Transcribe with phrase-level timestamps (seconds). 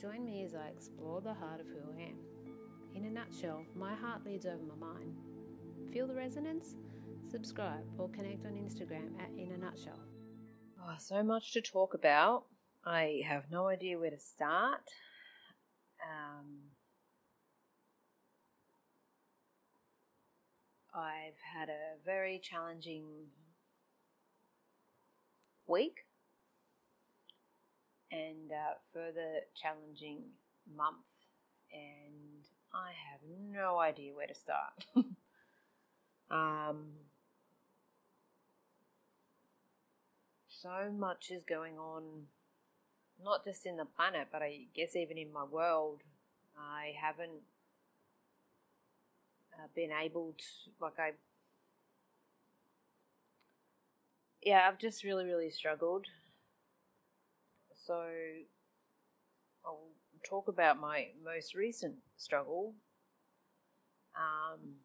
[0.00, 2.16] Join me as I explore the heart of who I am.
[2.94, 5.14] In a nutshell, my heart leads over my mind.
[5.92, 6.74] Feel the resonance?
[7.30, 10.00] Subscribe or connect on Instagram at Inner Nutshell.
[10.82, 12.44] Oh, so much to talk about.
[12.82, 14.88] I have no idea where to start.
[16.02, 16.70] Um,
[20.94, 23.04] I've had a very challenging
[25.68, 26.06] week
[28.10, 30.22] and uh, further challenging
[30.76, 31.06] month,
[31.72, 33.20] and I have
[33.52, 34.86] no idea where to start.
[36.30, 36.92] um,
[40.48, 42.26] so much is going on,
[43.22, 46.02] not just in the planet, but I guess even in my world.
[46.58, 47.42] I haven't
[49.54, 51.12] uh, been able to, like, I,
[54.42, 56.06] yeah, I've just really, really struggled.
[57.86, 58.04] So,
[59.64, 59.88] I'll
[60.28, 62.74] talk about my most recent struggle.
[64.14, 64.76] Um,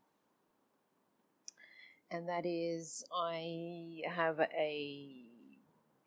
[2.12, 5.26] and that is I have a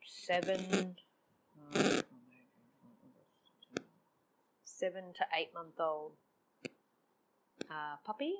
[0.03, 0.95] seven,
[4.63, 6.13] seven to eight month old
[7.69, 8.33] uh, puppy,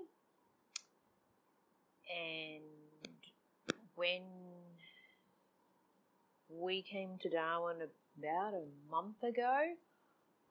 [2.10, 2.64] and
[3.96, 4.24] when
[6.50, 7.78] we came to Darwin
[8.20, 9.74] about a month ago,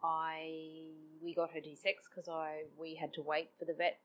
[0.02, 0.90] I
[1.22, 3.98] we got her desexed because I we had to wait for the vet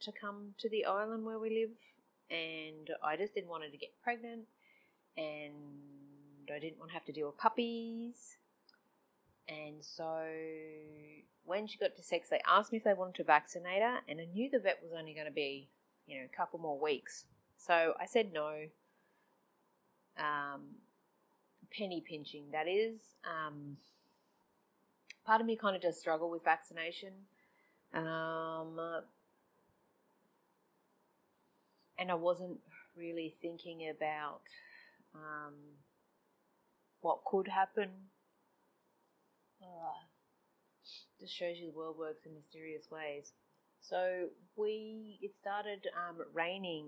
[0.00, 1.70] to come to the island where we live,
[2.30, 4.46] and I just didn't want her to get pregnant,
[5.16, 8.36] and I didn't want to have to deal with puppies.
[9.48, 10.22] And so
[11.44, 14.20] when she got to six, they asked me if they wanted to vaccinate her, and
[14.20, 15.68] I knew the vet was only going to be,
[16.06, 17.24] you know, a couple more weeks.
[17.58, 18.66] So I said no.
[20.16, 20.76] Um,
[21.76, 22.96] penny pinching, that is.
[23.24, 23.76] Um,
[25.24, 27.12] part of me kind of does struggle with vaccination.
[27.92, 28.78] Um,
[31.98, 32.58] and I wasn't
[32.96, 34.42] really thinking about
[35.14, 35.54] um,
[37.00, 37.90] what could happen.
[39.62, 40.06] Uh,
[41.20, 43.32] just shows you the world works in mysterious ways.
[43.80, 46.86] So we, it started um, raining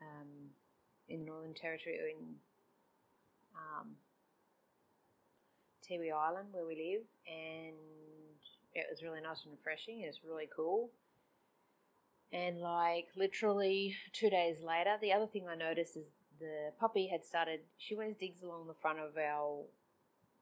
[0.00, 0.50] um,
[1.08, 2.36] in Northern Territory in
[3.56, 3.96] um,
[5.84, 7.76] Tiwi Island where we live, and
[8.74, 10.02] it was really nice and refreshing.
[10.02, 10.90] It was really cool.
[12.32, 16.04] And like literally two days later, the other thing I noticed is
[16.38, 17.60] the puppy had started.
[17.78, 19.64] She always digs along the front of our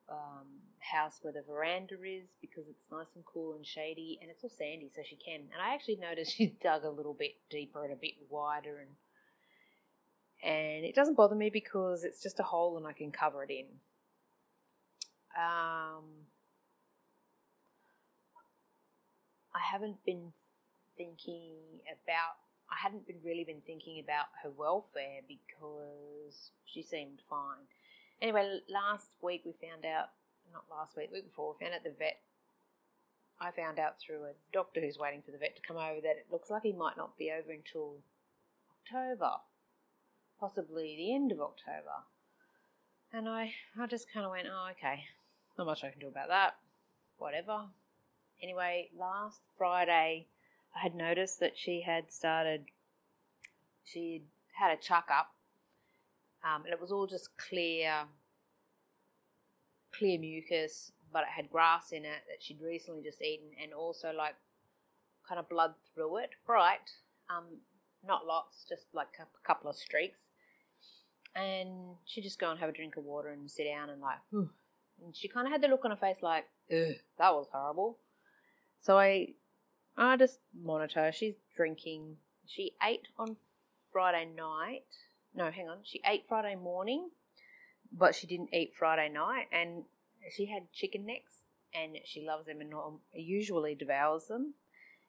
[0.09, 0.47] um,
[0.79, 4.51] house where the veranda is because it's nice and cool and shady, and it's all
[4.51, 5.41] sandy, so she can.
[5.53, 8.91] And I actually noticed she dug a little bit deeper and a bit wider, and
[10.45, 13.51] and it doesn't bother me because it's just a hole and I can cover it
[13.51, 13.65] in.
[15.37, 16.05] Um,
[19.55, 20.33] I haven't been
[20.97, 22.37] thinking about.
[22.71, 27.65] I hadn't been really been thinking about her welfare because she seemed fine.
[28.21, 30.11] Anyway, last week we found out,
[30.53, 32.21] not last week, week before, we found out the vet.
[33.41, 36.17] I found out through a doctor who's waiting for the vet to come over that
[36.17, 37.97] it looks like he might not be over until
[38.71, 39.33] October,
[40.45, 42.05] possibly the end of October.
[43.15, 45.05] And I, I just kind of went, oh, okay,
[45.57, 46.57] not much I can do about that.
[47.17, 47.63] Whatever.
[48.43, 50.27] Anyway, last Friday,
[50.77, 52.67] I had noticed that she had started,
[53.85, 54.25] she
[54.61, 55.29] had a chuck up,
[56.45, 58.03] um, and it was all just clear,
[59.97, 64.13] clear mucus, but it had grass in it that she'd recently just eaten, and also
[64.13, 64.35] like
[65.27, 66.91] kind of blood through it, bright,
[67.31, 67.45] um,
[68.07, 70.21] not lots, just like a couple of streaks.
[71.37, 74.19] And she'd just go and have a drink of water and sit down and like,
[74.31, 74.51] Whew.
[75.05, 76.45] and she kind of had the look on her face like,
[77.19, 77.99] that was horrible.
[78.81, 79.35] So I,
[79.97, 81.11] I just monitor.
[81.13, 82.17] She's drinking.
[82.47, 83.37] She ate on
[83.93, 84.85] Friday night.
[85.35, 85.79] No, hang on.
[85.83, 87.09] She ate Friday morning,
[87.93, 89.85] but she didn't eat Friday night, and
[90.31, 91.39] she had chicken necks,
[91.75, 92.73] and she loves them and
[93.13, 94.55] usually devours them,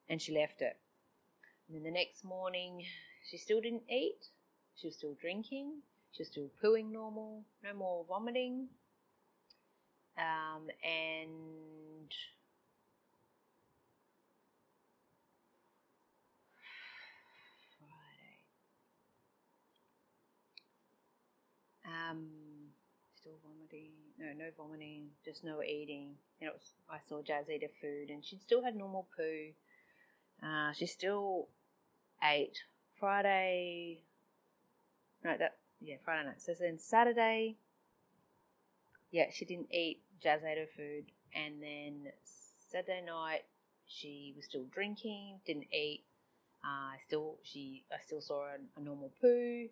[0.09, 0.77] and she left it.
[1.67, 2.83] And then the next morning,
[3.29, 4.29] she still didn't eat.
[4.75, 5.81] She was still drinking.
[6.17, 7.43] Was still pooing normal.
[7.63, 8.69] No more vomiting.
[10.17, 12.11] Um, and
[17.77, 18.39] Friday.
[21.85, 22.27] Um,
[23.15, 23.91] still vomiting.
[24.17, 25.09] No, no vomiting.
[25.23, 26.15] Just no eating.
[26.39, 29.51] You know, was, I saw Jazz eat her food, and she still had normal poo.
[30.45, 31.47] Uh, she still
[32.23, 32.59] ate
[32.99, 34.03] Friday.
[35.23, 36.41] No, that yeah, Friday night.
[36.41, 37.57] So then Saturday,
[39.11, 41.05] yeah, she didn't eat Jazz ate her food,
[41.35, 42.11] and then
[42.71, 43.43] Saturday night
[43.87, 46.03] she was still drinking, didn't eat.
[46.63, 49.67] Uh, still, she I still saw a, a normal poo,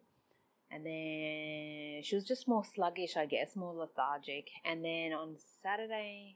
[0.69, 4.49] and then she was just more sluggish, I guess, more lethargic.
[4.63, 6.35] And then on Saturday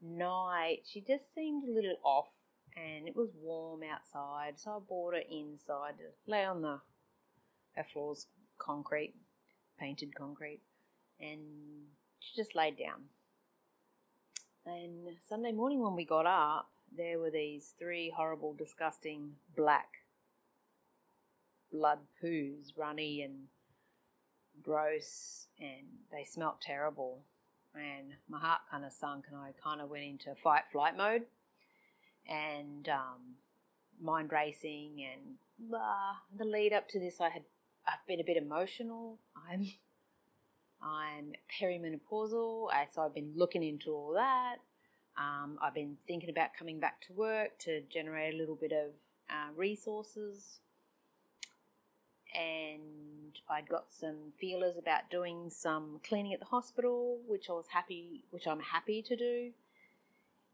[0.00, 2.30] night, she just seemed a little off,
[2.76, 6.80] and it was warm outside, so I brought her inside to lay on the
[7.74, 8.26] her floor's
[8.60, 9.14] concrete,
[9.78, 10.60] painted concrete,
[11.20, 11.40] and
[12.20, 13.02] she just laid down.
[14.66, 19.88] And Sunday morning when we got up, there were these three horrible, disgusting black
[21.72, 23.46] blood poos, runny and
[24.62, 27.24] gross, and they smelt terrible.
[27.74, 31.22] And my heart kind of sunk, and I kind of went into fight flight mode
[32.28, 33.36] and um,
[34.00, 35.06] mind racing.
[35.12, 37.42] And uh, the lead up to this, I had
[37.90, 39.18] I've been a bit emotional.
[39.50, 39.66] I'm
[40.82, 44.56] I'm perimenopausal, so I've been looking into all that.
[45.18, 48.92] Um, I've been thinking about coming back to work to generate a little bit of
[49.28, 50.60] uh, resources.
[52.34, 57.66] And I'd got some feelers about doing some cleaning at the hospital, which I was
[57.68, 59.50] happy, which I'm happy to do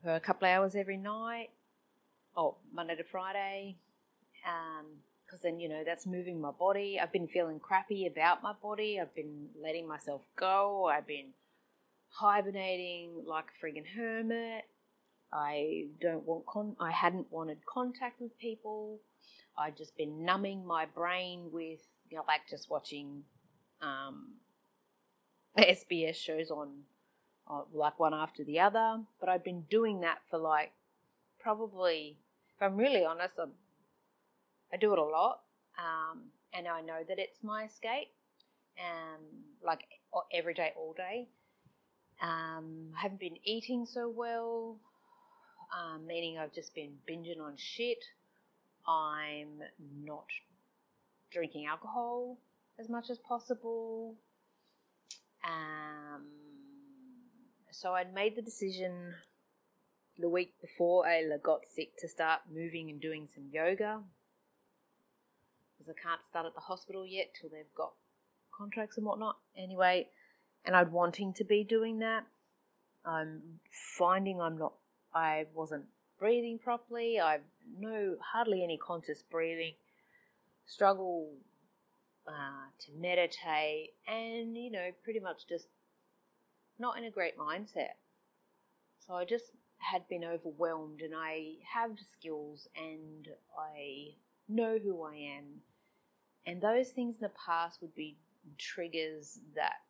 [0.03, 1.50] for a couple of hours every night,
[2.37, 3.77] oh Monday to Friday,
[5.26, 6.99] because then you know that's moving my body.
[7.00, 8.99] I've been feeling crappy about my body.
[9.00, 10.87] I've been letting myself go.
[10.87, 11.31] I've been
[12.11, 14.64] hibernating like a friggin' hermit.
[15.32, 19.00] I don't want con- I hadn't wanted contact with people.
[19.58, 21.81] I'd just been numbing my brain with
[22.11, 23.25] you know like just watching
[23.82, 24.34] um,
[25.58, 26.82] SBS shows on
[27.50, 29.00] uh, like one after the other.
[29.19, 30.73] But I'd been doing that for like
[31.40, 32.19] probably,
[32.56, 33.52] if I'm really honest, I'm,
[34.73, 35.41] I do it a lot,
[35.79, 38.09] um, and I know that it's my escape,
[38.79, 39.25] um,
[39.65, 39.81] like
[40.33, 41.29] every day, all day.
[42.21, 44.79] Um, I haven't been eating so well,
[45.77, 48.05] um, meaning I've just been binging on shit.
[48.87, 49.63] I'm
[50.05, 50.27] not
[51.31, 52.39] drinking alcohol
[52.79, 54.15] as much as possible.
[55.45, 56.27] Um,
[57.71, 59.15] so I'd made the decision
[60.19, 64.01] the week before Ayla got sick to start moving and doing some yoga
[65.87, 67.93] because I can't start at the hospital yet till they've got
[68.56, 69.37] contracts and whatnot.
[69.56, 70.09] Anyway,
[70.65, 72.25] and I'm wanting to be doing that.
[73.05, 73.61] I'm
[73.99, 74.75] finding I'm not,
[75.15, 75.85] I wasn't
[76.19, 77.21] breathing properly.
[77.21, 77.43] I've
[77.79, 79.75] no, hardly any conscious breathing.
[80.67, 81.31] Struggle
[82.27, 85.69] uh, to meditate, and you know, pretty much just
[86.79, 87.94] not in a great mindset.
[89.06, 94.17] So I just had been overwhelmed, and I have skills, and I
[94.49, 95.44] know who I am,
[96.47, 98.17] and those things in the past would be
[98.57, 99.81] triggers that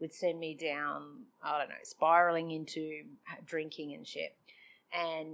[0.00, 3.02] would send me down, I don't know, spiraling into
[3.44, 4.36] drinking and shit.
[4.92, 5.28] And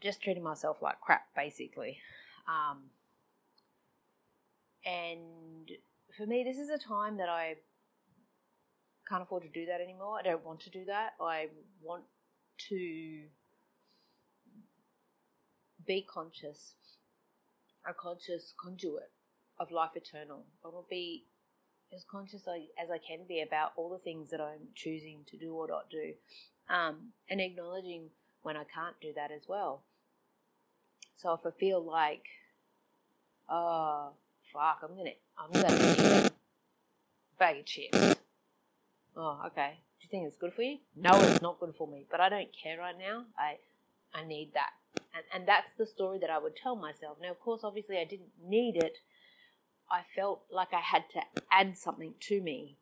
[0.00, 1.98] just treating myself like crap, basically.
[2.46, 2.90] Um,
[4.84, 5.70] and
[6.16, 7.54] for me, this is a time that I
[9.08, 10.18] can't afford to do that anymore.
[10.18, 11.12] I don't want to do that.
[11.20, 11.48] I
[11.80, 12.02] want
[12.68, 13.22] to
[15.86, 16.74] be conscious,
[17.88, 19.10] a conscious conduit
[19.58, 20.44] of life eternal.
[20.64, 21.24] I will be
[21.94, 25.54] as conscious as I can be about all the things that I'm choosing to do
[25.54, 26.14] or not do,
[26.68, 28.10] um, and acknowledging
[28.42, 29.82] when I can't do that as well.
[31.16, 32.24] So if I feel like,
[33.48, 34.10] oh
[34.52, 36.32] fuck, I'm gonna, I'm gonna eat a
[37.38, 38.16] bag of chips.
[39.16, 39.80] Oh, okay.
[40.00, 40.78] Do you think it's good for you?
[40.96, 42.06] No, it's not good for me.
[42.10, 43.26] But I don't care right now.
[43.38, 43.58] I,
[44.14, 44.70] I need that,
[45.14, 47.18] and and that's the story that I would tell myself.
[47.20, 48.98] Now, of course, obviously, I didn't need it
[49.92, 51.20] I felt like I had to
[51.50, 52.78] add something to me.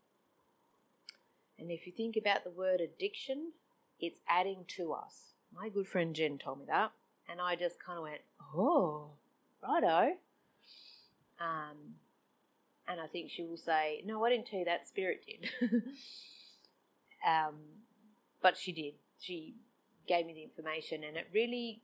[1.58, 3.50] And if you think about the word addiction,
[3.98, 5.34] it's adding to us.
[5.52, 6.92] My good friend Jen told me that,
[7.28, 8.20] and I just kind of went,
[8.54, 9.10] oh,
[9.60, 10.12] righto.
[11.40, 11.96] Um,
[12.86, 15.50] and I think she will say, no, I didn't tell you that, Spirit did.
[17.26, 17.56] um,
[18.40, 18.94] but she did.
[19.18, 19.56] She
[20.06, 21.82] gave me the information, and it really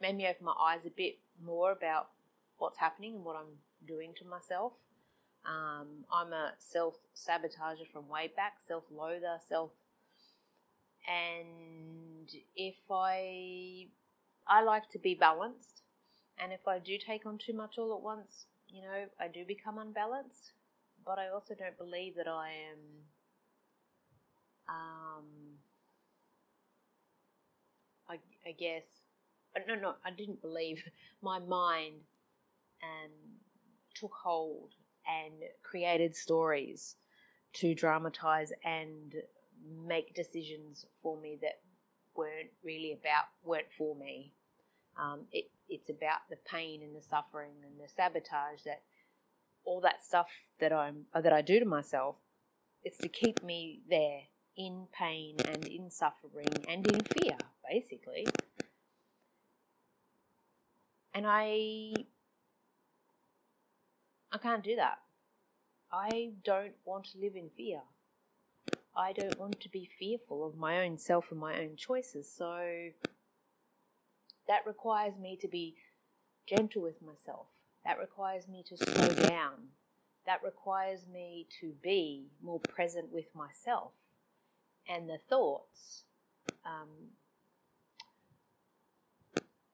[0.00, 2.08] made me open my eyes a bit more about
[2.56, 4.72] what's happening and what I'm doing to myself.
[5.46, 9.70] Um, I'm a self sabotager from way back, self loather, self.
[11.06, 13.88] And if I,
[14.48, 15.82] I like to be balanced,
[16.38, 19.44] and if I do take on too much all at once, you know, I do
[19.46, 20.52] become unbalanced.
[21.04, 22.78] But I also don't believe that I am.
[24.66, 25.24] Um,
[28.08, 28.84] I, I guess,
[29.68, 30.82] no, no, I didn't believe
[31.22, 32.00] my mind
[32.82, 33.12] and
[33.94, 34.70] took hold
[35.06, 36.96] and created stories
[37.54, 39.14] to dramatize and
[39.86, 41.60] make decisions for me that
[42.16, 44.32] weren't really about weren't for me.
[45.00, 48.82] Um, it, it's about the pain and the suffering and the sabotage that
[49.64, 50.28] all that stuff
[50.60, 52.16] that I'm that I do to myself.
[52.82, 54.20] It's to keep me there
[54.56, 57.36] in pain and in suffering and in fear,
[57.68, 58.26] basically.
[61.14, 61.94] And I
[64.34, 64.98] I can't do that.
[65.92, 67.82] I don't want to live in fear.
[68.96, 72.28] I don't want to be fearful of my own self and my own choices.
[72.36, 72.90] So
[74.48, 75.76] that requires me to be
[76.48, 77.46] gentle with myself.
[77.84, 79.68] That requires me to slow down.
[80.26, 83.92] That requires me to be more present with myself
[84.88, 86.04] and the thoughts.
[86.66, 87.12] Um,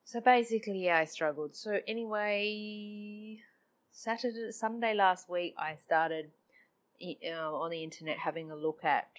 [0.03, 1.55] so basically, yeah, I struggled.
[1.55, 3.39] So anyway,
[3.91, 6.31] Saturday, Sunday last week, I started
[7.03, 9.09] uh, on the internet having a look at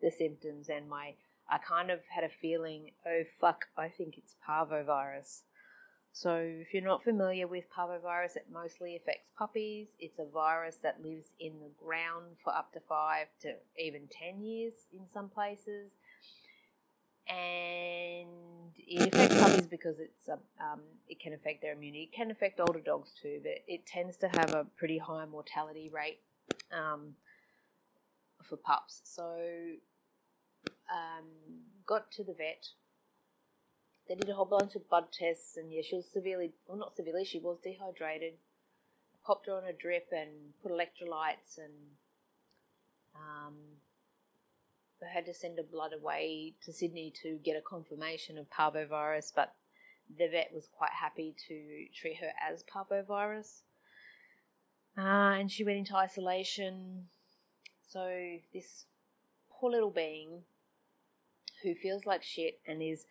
[0.00, 1.14] the symptoms, and my
[1.48, 5.42] I kind of had a feeling, oh fuck, I think it's parvovirus.
[6.12, 9.88] So, if you're not familiar with parvovirus, it mostly affects puppies.
[9.98, 14.42] It's a virus that lives in the ground for up to five to even 10
[14.42, 15.90] years in some places.
[17.28, 22.10] And it affects puppies because it's a, um, it can affect their immunity.
[22.12, 25.90] It can affect older dogs too, but it tends to have a pretty high mortality
[25.92, 26.20] rate
[26.72, 27.14] um,
[28.42, 29.00] for pups.
[29.04, 29.36] So,
[30.92, 31.24] um,
[31.86, 32.68] got to the vet
[34.08, 36.94] they did a whole bunch of blood tests, and yeah, she was severely, well, not
[36.94, 38.34] severely, she was dehydrated.
[39.24, 41.72] Popped her on a drip and put electrolytes, and
[43.14, 43.54] um,
[45.12, 49.54] Had to send her blood away to Sydney to get a confirmation of parvovirus, but
[50.18, 53.62] the vet was quite happy to treat her as parvovirus.
[54.96, 57.06] Uh, and she went into isolation.
[57.88, 58.84] So, this
[59.50, 60.42] poor little being
[61.62, 63.06] who feels like shit and is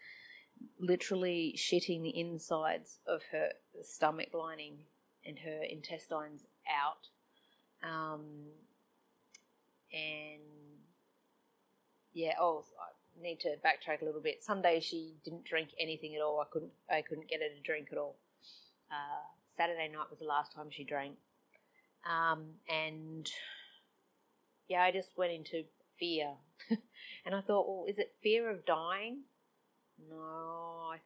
[0.79, 3.49] literally shitting the insides of her
[3.81, 4.77] stomach lining
[5.25, 7.07] and her intestines out.
[7.83, 8.21] Um,
[9.91, 10.41] and
[12.13, 14.43] yeah, oh, I need to backtrack a little bit.
[14.43, 16.39] Sunday she didn't drink anything at all.
[16.39, 18.15] I couldn't, I couldn't get her to drink at all.
[18.91, 19.23] Uh,
[19.55, 21.15] Saturday night was the last time she drank.
[22.09, 23.29] Um, and
[24.67, 25.63] yeah, I just went into
[25.99, 26.33] fear.
[27.25, 29.21] and I thought, well, is it fear of dying?
[30.09, 30.97] No, I,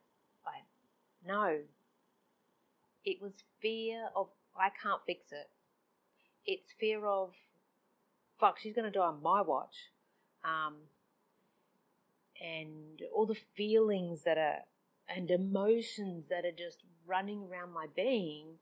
[0.45, 0.61] I,
[1.25, 1.59] no.
[3.05, 4.27] It was fear of
[4.59, 5.49] I can't fix it.
[6.45, 7.31] It's fear of
[8.39, 9.75] fuck, she's gonna die on my watch,
[10.43, 10.75] um,
[12.41, 14.60] and all the feelings that are
[15.10, 18.60] and emotions that are just running around my being.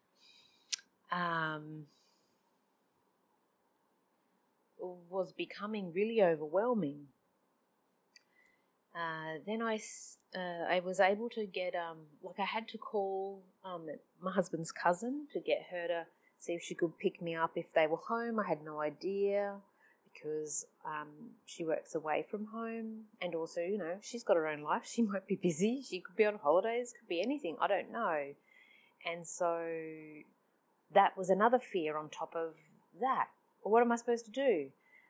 [1.11, 1.85] Um,
[5.09, 7.07] was becoming really overwhelming.
[8.93, 9.79] Uh, then I,
[10.35, 13.87] uh, I was able to get, um, like, I had to call um,
[14.21, 16.05] my husband's cousin to get her to
[16.37, 18.39] see if she could pick me up if they were home.
[18.39, 19.55] I had no idea
[20.15, 24.61] because um, she works away from home, and also, you know, she's got her own
[24.61, 24.83] life.
[24.95, 25.83] She might be busy.
[25.87, 26.93] She could be on holidays.
[26.97, 27.57] Could be anything.
[27.59, 28.33] I don't know.
[29.05, 29.67] And so
[30.93, 32.53] that was another fear on top of
[32.99, 33.27] that.
[33.63, 34.69] Well, what am I supposed to do?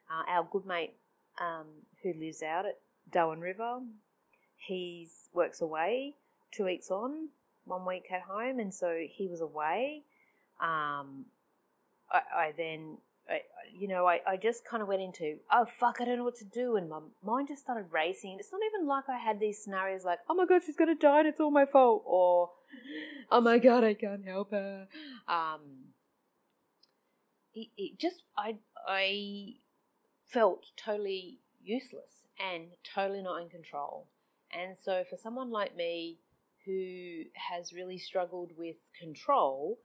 [0.10, 0.94] Uh, our good mate
[1.40, 1.68] um,
[2.04, 2.80] who lives out at
[3.12, 3.80] Darwin River.
[4.58, 6.16] He works away
[6.52, 7.30] two weeks on,
[7.66, 10.04] one week at home, and so he was away.
[10.62, 11.26] Um,
[12.12, 12.98] I, I then,
[13.78, 16.38] You know, I, I just kind of went into, oh fuck, I don't know what
[16.38, 18.38] to do, and my mind just started racing.
[18.40, 21.20] It's not even like I had these scenarios like, oh my god, she's gonna die,
[21.20, 22.52] and it's all my fault, or
[23.32, 24.88] oh my god, I can't help her.
[25.28, 25.92] Um,
[27.54, 29.56] it, it just, I, I
[30.26, 34.08] felt totally useless and totally not in control.
[34.52, 36.20] And so, for someone like me
[36.66, 39.80] who has really struggled with control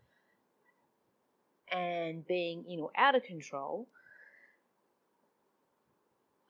[1.70, 3.88] and being, you know, out of control,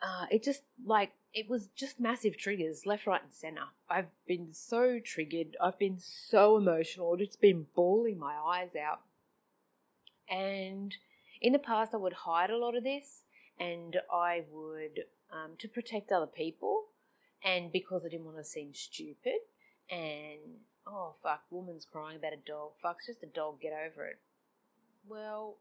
[0.02, 3.66] uh, it just like it was just massive triggers left, right, and center.
[3.88, 5.56] I've been so triggered.
[5.62, 7.16] I've been so emotional.
[7.20, 9.00] It's been bawling my eyes out.
[10.28, 10.94] And
[11.40, 13.22] in the past, I would hide a lot of this
[13.60, 16.86] and I would um, to protect other people,
[17.44, 19.40] and because I didn't want to seem stupid.
[19.90, 22.70] And oh fuck, woman's crying about a dog.
[22.82, 23.60] Fuck, just a dog.
[23.60, 24.18] Get over it.
[25.08, 25.56] Well,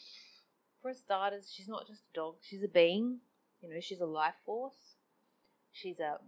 [0.82, 2.36] for starters, she's not just a dog.
[2.42, 3.20] She's a being.
[3.60, 4.96] You know, she's a life force.
[5.72, 6.18] She's a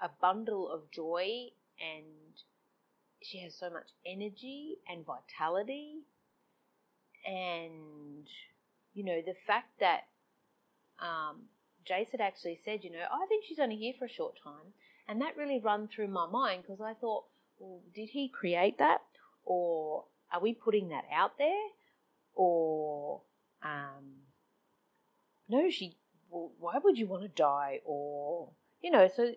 [0.00, 1.48] a bundle of joy,
[1.80, 2.04] and
[3.22, 6.04] she has so much energy and vitality.
[7.26, 8.26] And
[8.94, 10.04] you know, the fact that
[11.00, 11.42] um,
[11.88, 14.74] Jace had actually said, you know, I think she's only here for a short time.
[15.08, 17.24] And that really run through my mind because I thought,
[17.58, 19.02] well, did he create that?
[19.44, 21.68] Or are we putting that out there?
[22.38, 23.22] Or,
[23.64, 24.22] um,
[25.48, 25.96] no, she,
[26.30, 27.80] why would you want to die?
[27.84, 29.32] Or, you know, so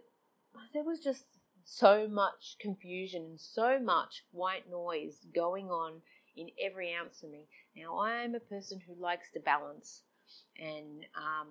[0.71, 1.23] there was just
[1.65, 6.01] so much confusion and so much white noise going on
[6.37, 7.47] in every ounce of me.
[7.75, 10.03] Now, I am a person who likes to balance,
[10.59, 11.47] and um,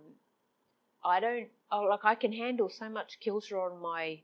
[1.04, 4.21] I don't oh, like I can handle so much kilter on my,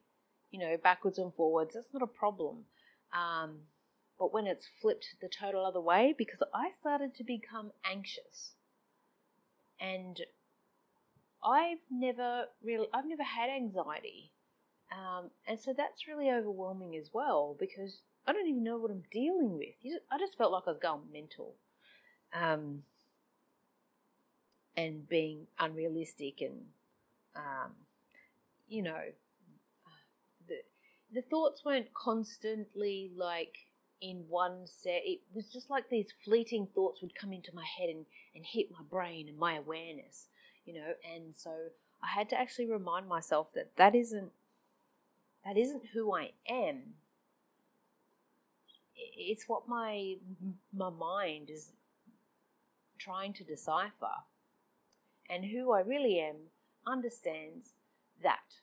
[0.52, 1.75] you know, backwards and forwards.
[1.75, 2.66] That's not a problem.
[3.12, 3.62] Um,
[4.19, 8.53] but when it's flipped the total other way, because I started to become anxious,
[9.81, 10.21] and
[11.45, 14.33] I've never really, I've never had anxiety,
[14.91, 19.05] um, and so that's really overwhelming as well because I don't even know what I'm
[19.11, 19.75] dealing with.
[20.11, 21.55] I just felt like I was going mental.
[22.33, 22.83] Um,
[24.77, 26.61] and being unrealistic and
[27.35, 27.73] um,
[28.69, 29.01] you know
[30.49, 30.57] the
[31.13, 33.66] the thoughts weren't constantly like
[34.00, 37.88] in one set it was just like these fleeting thoughts would come into my head
[37.88, 40.26] and, and hit my brain and my awareness
[40.65, 41.50] you know and so
[42.03, 44.33] i had to actually remind myself that that isn't
[45.45, 46.95] that isn't who i am
[49.17, 50.15] it's what my
[50.75, 51.73] my mind is
[52.99, 54.25] trying to decipher
[55.29, 56.37] and who I really am
[56.87, 57.71] understands
[58.23, 58.61] that.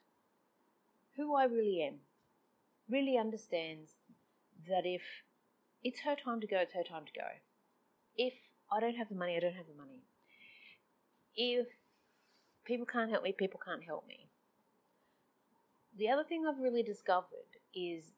[1.17, 1.95] Who I really am
[2.89, 3.99] really understands
[4.67, 5.01] that if
[5.83, 7.27] it's her time to go, it's her time to go.
[8.15, 8.33] If
[8.71, 10.03] I don't have the money, I don't have the money.
[11.35, 11.67] If
[12.65, 14.29] people can't help me, people can't help me.
[15.97, 18.11] The other thing I've really discovered is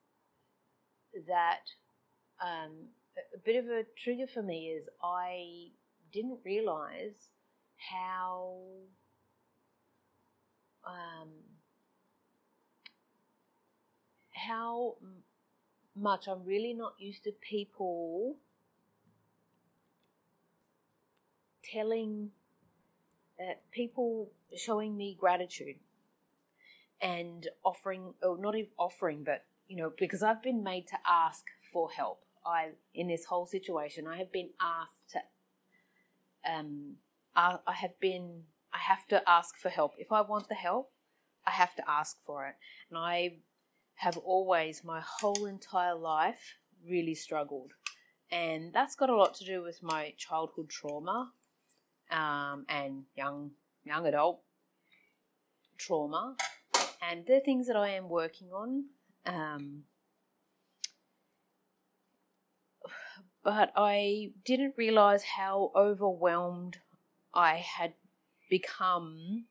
[1.27, 1.61] that
[2.41, 2.89] um,
[3.33, 5.71] a bit of a trigger for me is I
[6.11, 7.29] didn't realize
[7.91, 8.57] how
[10.85, 11.29] um,
[14.33, 14.95] how
[15.95, 18.37] much I'm really not used to people
[21.63, 22.31] telling
[23.39, 25.75] uh, people showing me gratitude
[27.01, 31.43] and offering or not even offering but you know because I've been made to ask
[31.73, 35.19] for help I in this whole situation I have been asked to
[36.45, 36.95] um,
[37.35, 39.93] I, I have been, I have to ask for help.
[39.97, 40.91] If I want the help,
[41.45, 42.55] I have to ask for it.
[42.89, 43.37] And I
[43.95, 46.55] have always, my whole entire life,
[46.87, 47.73] really struggled.
[48.31, 51.31] And that's got a lot to do with my childhood trauma
[52.11, 53.51] um, and young
[53.83, 54.41] young adult
[55.77, 56.35] trauma.
[57.01, 58.85] And they're things that I am working on.
[59.25, 59.83] Um,
[63.43, 66.79] but I didn't realize how overwhelmed
[67.33, 67.93] I had
[68.49, 69.45] become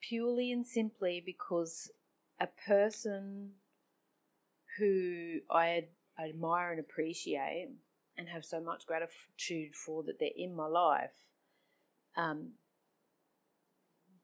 [0.00, 1.90] purely and simply because
[2.40, 3.52] a person
[4.78, 5.86] who I
[6.22, 7.70] admire and appreciate
[8.16, 11.10] and have so much gratitude for that they're in my life,
[12.16, 12.52] um,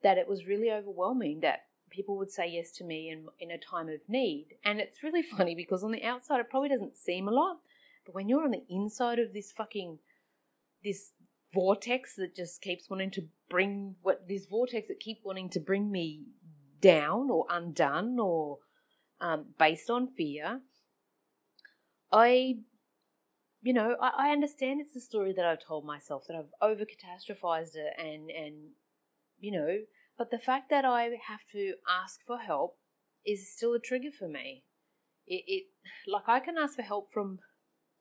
[0.02, 3.58] that it was really overwhelming that people would say yes to me in, in a
[3.58, 4.46] time of need.
[4.64, 7.58] And it's really funny because on the outside it probably doesn't seem a lot,
[8.06, 9.98] but when you're on the inside of this fucking
[10.82, 11.12] this
[11.52, 15.90] vortex that just keeps wanting to bring what this vortex that keep wanting to bring
[15.90, 16.22] me
[16.80, 18.58] down or undone or
[19.20, 20.60] um, based on fear.
[22.12, 22.56] I,
[23.62, 26.82] you know, I, I understand it's the story that I've told myself that I've over
[26.82, 28.54] catastrophized it and and
[29.38, 29.78] you know,
[30.18, 32.78] but the fact that I have to ask for help
[33.24, 34.64] is still a trigger for me.
[35.26, 35.64] It, it
[36.06, 37.38] like I can ask for help from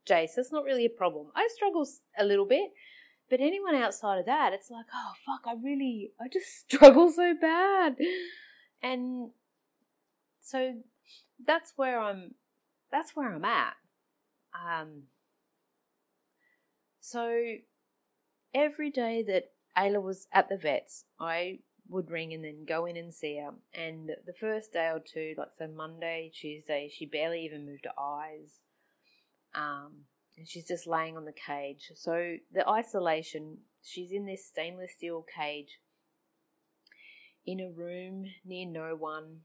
[0.10, 0.32] Jace.
[0.36, 1.28] That's not really a problem.
[1.36, 2.72] I struggle a little bit
[3.30, 7.34] but anyone outside of that, it's like, oh fuck, I really, I just struggle so
[7.40, 7.96] bad.
[8.82, 9.30] And
[10.42, 10.74] so
[11.46, 12.36] that's where I'm,
[12.92, 13.74] that's where I'm at.
[14.54, 15.04] Um,
[17.00, 17.56] so
[18.54, 22.98] every day that Ayla was at the vets, I would ring and then go in
[22.98, 23.52] and see her.
[23.74, 28.00] And the first day or two, like so Monday, Tuesday, she barely even moved her
[28.00, 28.60] eyes.
[29.56, 30.06] Um,
[30.38, 31.92] and she's just laying on the cage.
[31.96, 35.80] So the isolation, she's in this stainless steel cage
[37.46, 39.40] in a room near no one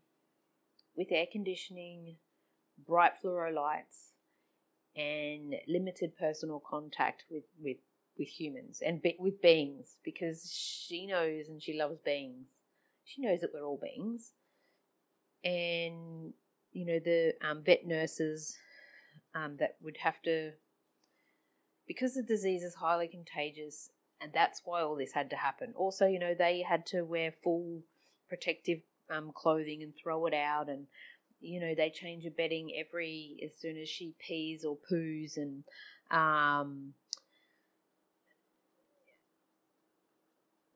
[0.96, 2.16] with air conditioning,
[2.86, 4.12] bright fluoro lights,
[4.96, 7.78] and limited personal contact with, with,
[8.18, 12.48] with humans and be, with beings because she knows and she loves beings.
[13.04, 14.32] She knows that we're all beings.
[15.44, 16.32] And,
[16.72, 18.56] you know, the um, vet nurses
[19.34, 20.52] um, that would have to
[21.86, 25.74] because the disease is highly contagious, and that's why all this had to happen.
[25.76, 27.82] Also, you know, they had to wear full
[28.28, 28.80] protective
[29.10, 30.86] um, clothing and throw it out and
[31.40, 35.64] you know they change her bedding every as soon as she pees or poos and
[36.10, 36.94] um,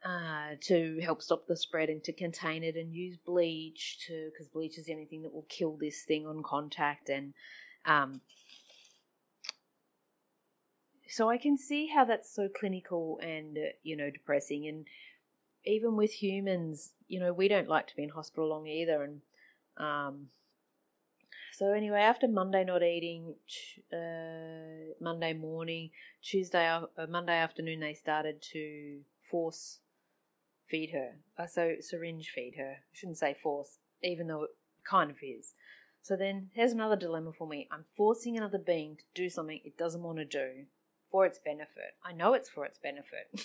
[0.04, 4.48] uh, to help stop the spread and to contain it and use bleach to because
[4.48, 7.34] bleach is the only thing that will kill this thing on contact and
[7.84, 8.20] um,
[11.08, 14.86] so I can see how that's so clinical and uh, you know depressing and
[15.68, 19.20] even with humans you know we don't like to be in hospital long either and
[19.76, 20.26] um,
[21.52, 23.34] so anyway after Monday not eating
[23.92, 25.90] uh, Monday morning
[26.22, 29.00] Tuesday uh, Monday afternoon they started to
[29.30, 29.80] force
[30.68, 32.76] feed her uh, so syringe feed her.
[32.78, 34.50] I shouldn't say force even though it
[34.88, 35.54] kind of is.
[36.02, 37.68] So then here's another dilemma for me.
[37.70, 40.64] I'm forcing another being to do something it doesn't want to do
[41.10, 41.96] for its benefit.
[42.04, 43.28] I know it's for its benefit,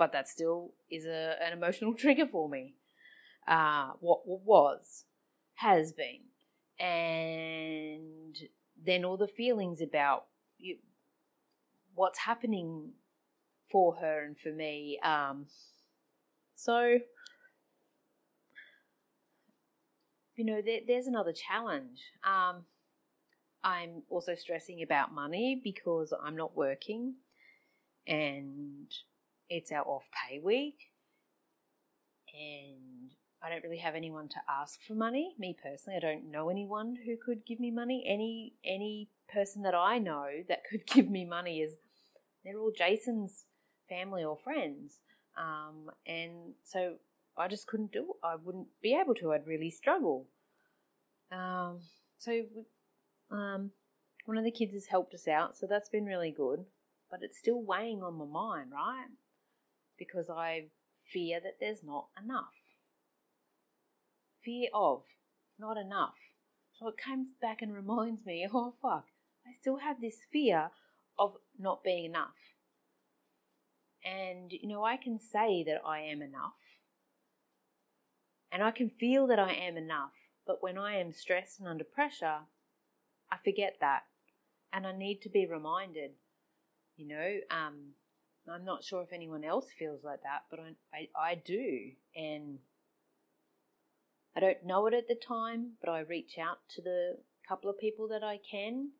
[0.00, 2.74] but that still is a, an emotional trigger for me.
[3.46, 5.04] Uh, what, what was,
[5.56, 6.22] has been,
[6.84, 8.34] and
[8.82, 10.24] then all the feelings about
[10.58, 10.78] you,
[11.94, 12.92] what's happening
[13.70, 14.98] for her and for me.
[15.04, 15.46] Um,
[16.54, 16.96] so,
[20.34, 22.00] you know, there, there's another challenge.
[22.24, 22.64] Um,
[23.62, 27.16] I'm also stressing about money because I'm not working
[28.06, 28.86] and
[29.50, 30.90] it's our off pay week.
[32.32, 33.10] And
[33.42, 35.34] I don't really have anyone to ask for money.
[35.38, 38.04] Me personally, I don't know anyone who could give me money.
[38.06, 41.74] Any any person that I know that could give me money is
[42.44, 43.44] they're all Jason's
[43.88, 45.00] family or friends.
[45.36, 46.94] Um, and so
[47.36, 48.14] I just couldn't do.
[48.22, 49.32] I wouldn't be able to.
[49.32, 50.26] I'd really struggle.
[51.32, 51.80] Um,
[52.18, 52.42] so
[53.30, 53.70] um,
[54.26, 56.64] one of the kids has helped us out, so that's been really good.
[57.10, 59.06] But it's still weighing on my mind, right?
[60.00, 60.70] Because I
[61.12, 62.56] fear that there's not enough.
[64.44, 65.02] Fear of
[65.58, 66.16] not enough.
[66.72, 69.04] So it comes back and reminds me, oh fuck,
[69.46, 70.70] I still have this fear
[71.18, 72.34] of not being enough.
[74.04, 76.56] And, you know, I can say that I am enough.
[78.50, 80.12] And I can feel that I am enough.
[80.46, 82.38] But when I am stressed and under pressure,
[83.30, 84.04] I forget that.
[84.72, 86.12] And I need to be reminded,
[86.96, 87.90] you know, um,
[88.50, 91.92] I'm not sure if anyone else feels like that, but I, I, I do.
[92.14, 92.58] And
[94.36, 97.78] I don't know it at the time, but I reach out to the couple of
[97.78, 98.90] people that I can,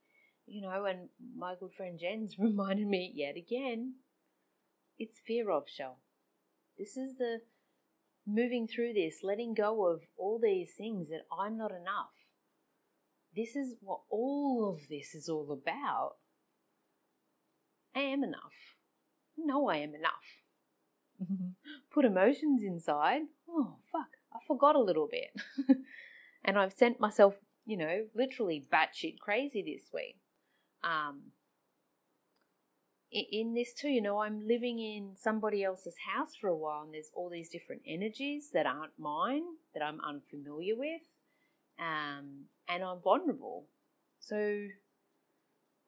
[0.47, 3.95] you know, and my good friend Jen's reminded me yet again
[4.99, 5.99] it's fear of shell.
[6.79, 7.41] This is the
[8.27, 12.11] moving through this, letting go of all these things that I'm not enough
[13.37, 16.17] this is what all of this is all about.
[17.95, 18.77] I am enough.
[19.45, 21.55] No, I am enough.
[21.93, 23.23] Put emotions inside.
[23.49, 24.09] Oh, fuck.
[24.33, 25.31] I forgot a little bit.
[26.45, 30.17] and I've sent myself, you know, literally batshit crazy this week.
[30.83, 31.33] Um,
[33.13, 36.95] in this too, you know, I'm living in somebody else's house for a while, and
[36.95, 39.43] there's all these different energies that aren't mine,
[39.75, 41.03] that I'm unfamiliar with
[41.81, 43.67] um, and I'm vulnerable.
[44.21, 44.37] So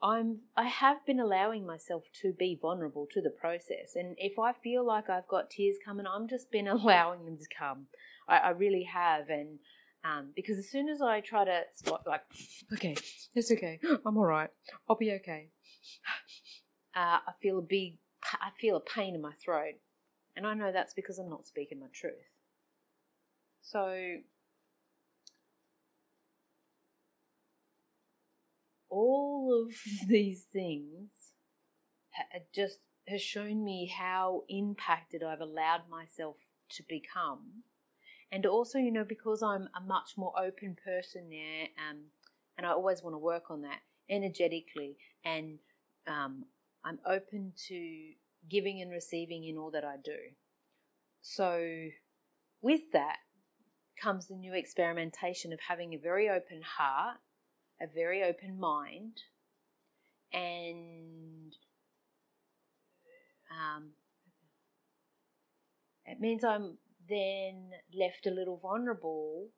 [0.02, 4.52] I'm I have been allowing myself to be vulnerable to the process, and if I
[4.52, 7.86] feel like I've got tears coming, I'm just been allowing them to come.
[8.28, 9.58] I, I really have, and
[10.04, 12.22] um, because as soon as I try to spot, like,
[12.72, 12.96] okay,
[13.34, 14.50] it's okay, I'm all right,
[14.88, 15.50] I'll be okay.
[16.94, 17.96] Uh, I feel a big,
[18.34, 19.76] I feel a pain in my throat,
[20.36, 22.28] and I know that's because I'm not speaking my truth.
[23.62, 24.18] So
[28.92, 29.74] all of
[30.08, 31.10] these things
[32.54, 32.78] just
[33.08, 36.36] has shown me how impacted I've allowed myself
[36.70, 37.64] to become.
[38.30, 41.98] And also, you know, because I'm a much more open person now, um,
[42.56, 45.58] and I always want to work on that energetically, and
[46.06, 46.44] um,
[46.84, 48.12] I'm open to
[48.48, 50.16] giving and receiving in all that I do.
[51.20, 51.88] So,
[52.62, 53.18] with that
[54.00, 57.18] comes the new experimentation of having a very open heart
[57.82, 59.18] a very open mind,
[60.32, 61.52] and
[63.50, 63.90] um,
[66.06, 69.48] it means I'm then left a little vulnerable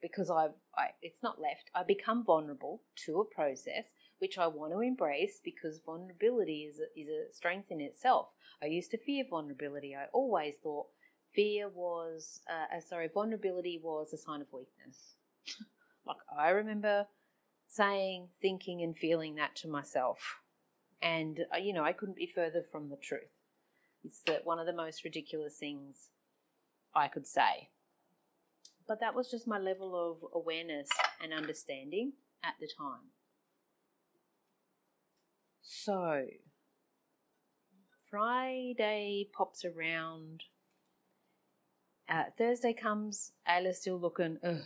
[0.00, 1.70] because I, I it's not left.
[1.74, 3.86] I become vulnerable to a process
[4.18, 8.28] which I want to embrace because vulnerability is a, is a strength in itself.
[8.62, 9.94] I used to fear vulnerability.
[9.94, 10.86] I always thought
[11.34, 15.16] fear was uh, uh, sorry vulnerability was a sign of weakness.
[16.06, 17.06] like I remember
[17.66, 20.40] saying, thinking, and feeling that to myself.
[21.02, 23.22] And, uh, you know, I couldn't be further from the truth.
[24.04, 26.08] It's that one of the most ridiculous things
[26.94, 27.70] I could say.
[28.88, 30.88] But that was just my level of awareness
[31.22, 33.10] and understanding at the time.
[35.62, 36.26] So,
[38.08, 40.44] Friday pops around.
[42.08, 43.32] Uh, Thursday comes.
[43.48, 44.38] Ayla's still looking.
[44.44, 44.62] Ugh,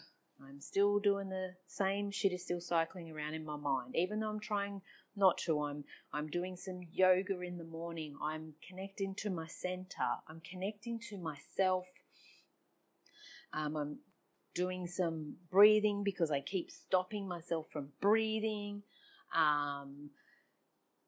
[0.47, 3.95] I'm still doing the same shit is still cycling around in my mind.
[3.95, 4.83] Even though I'm trying
[5.17, 8.15] not to, I'm I'm doing some yoga in the morning.
[8.23, 10.19] I'm connecting to my center.
[10.29, 11.87] I'm connecting to myself.
[13.53, 13.99] Um, I'm
[14.55, 18.83] doing some breathing because I keep stopping myself from breathing.
[19.37, 20.11] Um,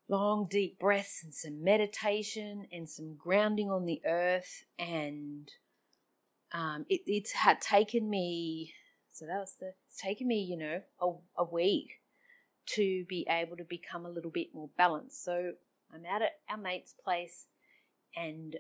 [0.09, 5.51] long deep breaths and some meditation and some grounding on the earth and
[6.53, 8.75] um, it, it's had taken me
[9.13, 12.01] so that was the it's taken me you know a, a week
[12.67, 15.53] to be able to become a little bit more balanced so
[15.93, 17.47] i'm out at our mate's place
[18.17, 18.57] and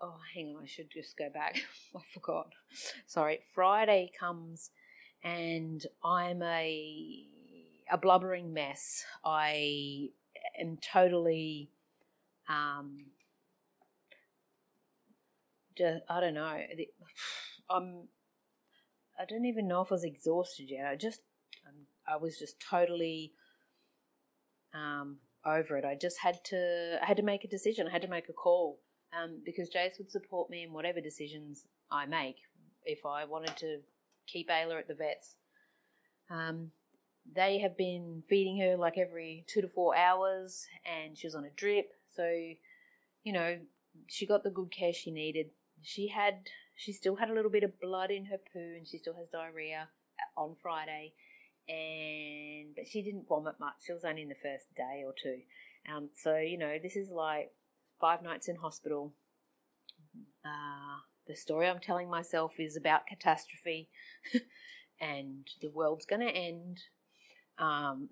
[0.00, 1.56] oh hang on i should just go back
[1.96, 2.48] i forgot
[3.06, 4.70] sorry friday comes
[5.24, 7.26] and i'm a
[7.92, 9.04] a blubbering mess.
[9.24, 10.08] I
[10.58, 11.70] am totally,
[12.48, 13.06] um,
[15.76, 16.58] just, I don't know.
[17.70, 18.08] I'm,
[19.18, 20.86] I don't even know if I was exhausted yet.
[20.86, 21.20] I just,
[21.66, 23.32] um, I was just totally,
[24.74, 25.84] um, over it.
[25.84, 27.86] I just had to, I had to make a decision.
[27.86, 28.80] I had to make a call,
[29.12, 32.36] um, because Jace would support me in whatever decisions I make.
[32.84, 33.78] If I wanted to
[34.26, 35.36] keep Ayla at the vets,
[36.30, 36.70] um,
[37.34, 41.44] they have been feeding her like every two to four hours, and she was on
[41.44, 41.90] a drip.
[42.14, 42.24] So,
[43.24, 43.58] you know,
[44.08, 45.50] she got the good care she needed.
[45.82, 46.48] She had,
[46.82, 49.28] she still had a little bit of blood in her poo, and she still has
[49.28, 49.88] diarrhea
[50.36, 51.12] on Friday.
[51.68, 53.74] And but she didn't vomit much.
[53.86, 55.42] She was only in the first day or two.
[55.92, 57.52] Um, so you know, this is like
[58.00, 59.12] five nights in hospital.
[60.44, 63.88] Uh, the story I'm telling myself is about catastrophe,
[65.00, 66.80] and the world's going to end
[67.58, 68.08] um,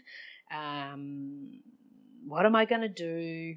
[0.52, 1.60] um,
[2.26, 3.56] what am I going to do?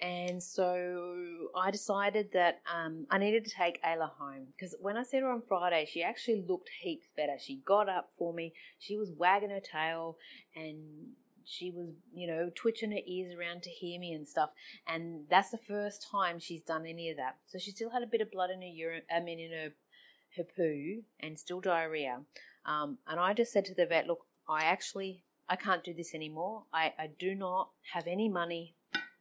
[0.00, 5.02] And so I decided that um, I needed to take Ayla home because when I
[5.02, 7.36] said her on Friday, she actually looked heaps better.
[7.38, 10.18] She got up for me, she was wagging her tail,
[10.54, 11.12] and
[11.44, 14.50] she was, you know, twitching her ears around to hear me and stuff.
[14.86, 17.36] And that's the first time she's done any of that.
[17.46, 19.72] So she still had a bit of blood in her urine, I mean, in her
[20.36, 22.20] her poo, and still diarrhea.
[22.66, 26.14] Um, and I just said to the vet, look, I actually I can't do this
[26.14, 26.64] anymore.
[26.72, 28.74] I, I do not have any money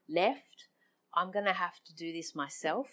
[0.09, 0.67] left.
[1.13, 2.89] I'm gonna have to do this myself.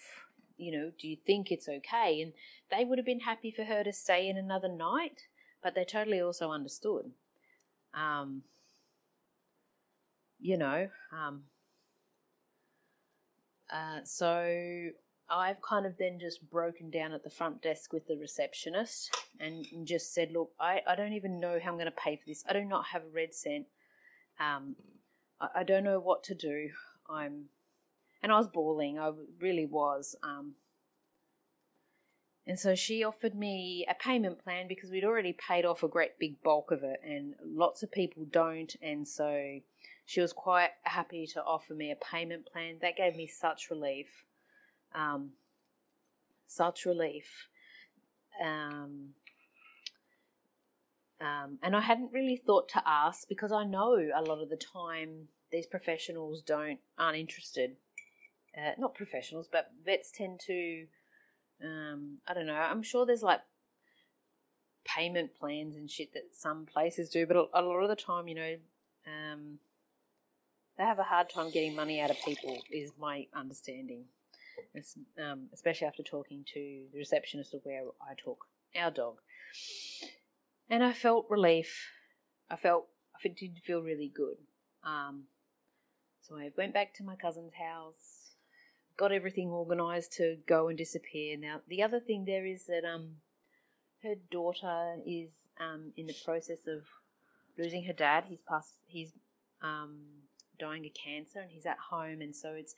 [0.57, 2.20] You know, do you think it's okay?
[2.22, 2.33] And
[2.70, 5.22] they would have been happy for her to stay in another night,
[5.62, 7.12] but they totally also understood.
[7.94, 8.42] Um,
[10.38, 11.44] you know, um,
[13.72, 14.90] uh, so
[15.31, 19.64] I've kind of then just broken down at the front desk with the receptionist and
[19.85, 22.44] just said, Look, I, I don't even know how I'm going to pay for this.
[22.48, 23.66] I do not have a red cent.
[24.38, 24.77] Um,
[25.40, 26.70] I, I don't know what to do.
[27.08, 27.46] I'm,
[28.22, 28.98] and I was bawling.
[28.98, 29.10] I
[29.40, 30.16] really was.
[30.22, 30.54] Um,
[32.46, 36.18] and so she offered me a payment plan because we'd already paid off a great
[36.18, 38.74] big bulk of it, and lots of people don't.
[38.82, 39.60] And so
[40.04, 42.76] she was quite happy to offer me a payment plan.
[42.80, 44.24] That gave me such relief
[44.94, 45.30] um,
[46.46, 47.48] such relief.
[48.42, 49.10] Um,
[51.20, 54.56] um, and I hadn't really thought to ask because I know a lot of the
[54.56, 57.76] time these professionals don't aren't interested.
[58.56, 60.86] Uh, not professionals, but vets tend to.
[61.62, 62.54] Um, I don't know.
[62.54, 63.40] I'm sure there's like
[64.84, 68.34] payment plans and shit that some places do, but a, lot of the time, you
[68.34, 68.56] know,
[69.06, 69.58] um,
[70.76, 72.58] they have a hard time getting money out of people.
[72.70, 74.06] Is my understanding
[75.18, 79.18] um, especially after talking to the receptionist of where I took our dog.
[80.68, 81.88] And I felt relief.
[82.50, 82.86] I felt
[83.16, 84.36] I did feel really good.
[84.84, 85.24] Um,
[86.22, 88.35] so I went back to my cousin's house,
[88.96, 91.37] got everything organised to go and disappear.
[91.37, 93.16] Now the other thing there is that um,
[94.02, 95.30] her daughter is
[95.61, 96.85] um, in the process of
[97.58, 98.24] losing her dad.
[98.28, 98.74] He's passed.
[98.87, 99.12] He's
[99.62, 99.98] um,
[100.58, 102.74] dying of cancer, and he's at home, and so it's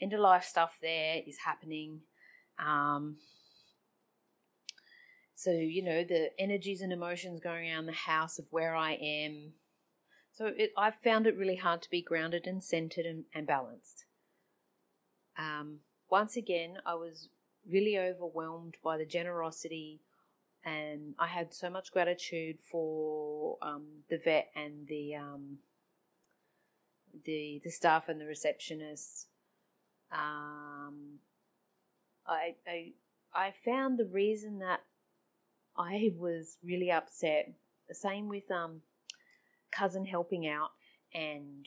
[0.00, 2.00] end of life stuff there is happening.
[2.58, 3.16] Um,
[5.34, 9.52] so, you know, the energies and emotions going around the house of where I am.
[10.36, 14.04] So, it, I've found it really hard to be grounded and centered and, and balanced.
[15.38, 17.28] Um, once again, I was
[17.68, 20.00] really overwhelmed by the generosity,
[20.64, 25.58] and I had so much gratitude for um, the vet and the um,
[27.24, 29.26] the the staff and the receptionists
[30.12, 31.18] um,
[32.26, 32.92] I, I,
[33.34, 34.80] I found the reason that
[35.76, 37.52] I was really upset.
[37.88, 38.80] The same with um,
[39.70, 40.70] cousin helping out
[41.14, 41.66] and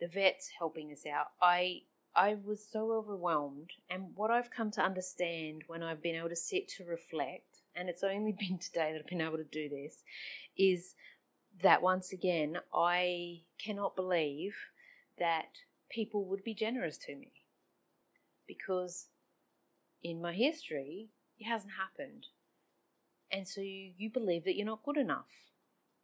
[0.00, 1.26] the vets helping us out.
[1.40, 1.82] I
[2.14, 6.36] I was so overwhelmed, and what I've come to understand when I've been able to
[6.36, 10.02] sit to reflect, and it's only been today that I've been able to do this,
[10.56, 10.94] is
[11.62, 14.54] that once again I cannot believe
[15.18, 15.48] that
[15.90, 17.32] people would be generous to me
[18.46, 19.06] because
[20.02, 21.08] in my history
[21.38, 22.26] it hasn't happened.
[23.30, 25.26] And so you, you believe that you're not good enough.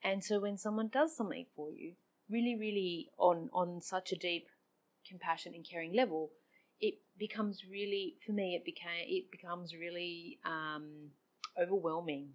[0.04, 1.94] And so when someone does something for you,
[2.28, 4.48] really, really on, on such a deep
[5.08, 6.30] compassion and caring level,
[6.80, 11.10] it becomes really, for me, it became, it becomes really um,
[11.60, 12.30] overwhelming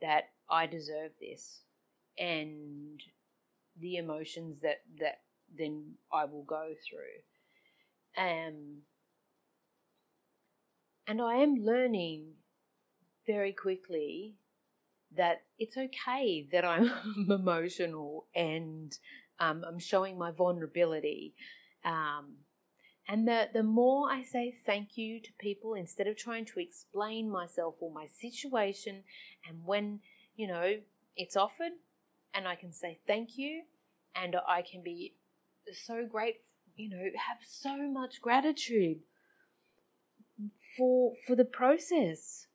[0.00, 1.62] that I deserve this
[2.18, 3.00] and
[3.80, 5.20] the emotions that, that
[5.58, 8.22] then I will go through.
[8.22, 8.82] Um,
[11.08, 12.34] and I am learning
[13.26, 14.34] very quickly
[15.16, 16.90] that it's okay that I'm
[17.30, 18.96] emotional and
[19.38, 21.34] um, I'm showing my vulnerability.
[21.84, 22.36] Um,
[23.08, 27.30] and the, the more I say thank you to people instead of trying to explain
[27.30, 29.04] myself or my situation,
[29.48, 30.00] and when,
[30.34, 30.78] you know,
[31.16, 31.72] it's offered
[32.34, 33.62] and I can say thank you
[34.14, 35.14] and I can be
[35.72, 36.42] so grateful,
[36.74, 38.98] you know, have so much gratitude
[40.76, 42.46] for for the process.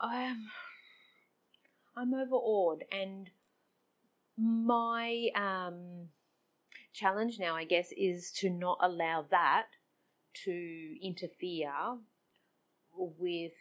[0.00, 0.46] I'm
[2.00, 3.28] I'm overawed, and
[4.38, 6.08] my um,
[6.94, 9.66] challenge now, I guess, is to not allow that
[10.44, 11.98] to interfere
[12.96, 13.52] with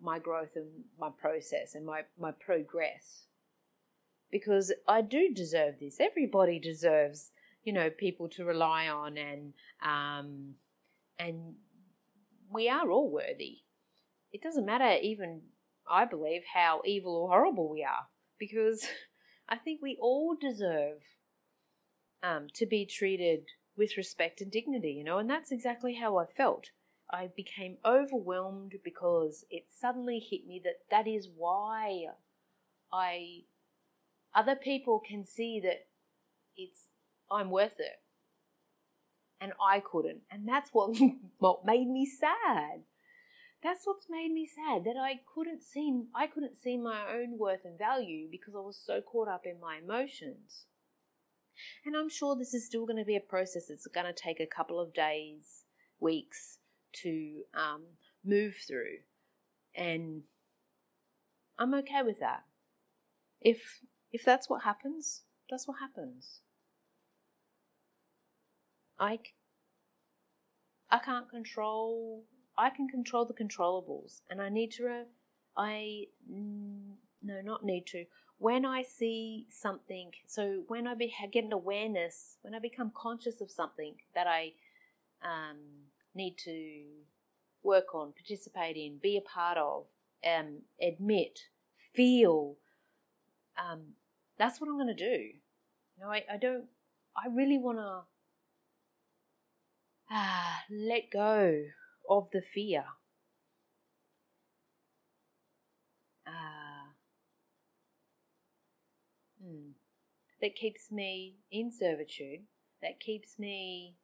[0.00, 0.66] my growth and
[1.00, 3.24] my process and my, my progress.
[4.30, 5.96] Because I do deserve this.
[5.98, 7.30] Everybody deserves,
[7.64, 10.54] you know, people to rely on and um,
[11.18, 11.54] and
[12.52, 13.60] we are all worthy.
[14.30, 15.40] It doesn't matter, even,
[15.90, 18.06] I believe, how evil or horrible we are,
[18.38, 18.86] because
[19.48, 20.98] I think we all deserve
[22.22, 23.46] um, to be treated
[23.76, 26.70] with respect and dignity, you know, and that's exactly how I felt.
[27.10, 32.06] I became overwhelmed because it suddenly hit me that that is why
[32.92, 33.44] I
[34.34, 35.86] other people can see that
[36.56, 36.88] it's
[37.30, 38.00] I'm worth it
[39.40, 40.22] and I couldn't.
[40.30, 40.96] And that's what,
[41.38, 42.82] what made me sad.
[43.62, 47.64] That's what's made me sad that I couldn't see I couldn't see my own worth
[47.64, 50.66] and value because I was so caught up in my emotions.
[51.84, 53.68] And I'm sure this is still going to be a process.
[53.68, 55.64] It's going to take a couple of days,
[55.98, 56.58] weeks
[57.02, 57.82] to um,
[58.24, 58.98] move through,
[59.74, 60.22] and
[61.58, 62.44] I'm okay with that.
[63.40, 63.80] If
[64.12, 66.40] if that's what happens, that's what happens.
[68.98, 69.18] I,
[70.90, 72.24] I can't control.
[72.58, 75.04] I can control the controllables, and I need to.
[75.56, 78.04] I no, not need to.
[78.38, 83.40] When I see something, so when I be, get an awareness, when I become conscious
[83.40, 84.52] of something that I
[85.22, 85.58] um,
[86.14, 86.82] need to
[87.62, 89.86] work on, participate in, be a part of,
[90.24, 91.40] um, admit,
[91.94, 92.56] feel,
[93.56, 93.80] um,
[94.36, 95.22] that's what I'm going to do.
[95.96, 96.66] You know, I, I don't.
[97.16, 98.00] I really want to
[100.10, 101.64] ah, let go
[102.08, 102.84] of the fear.
[106.26, 106.92] Ah,
[109.42, 109.70] hmm,
[110.40, 112.44] that keeps me in servitude,
[112.82, 113.96] that keeps me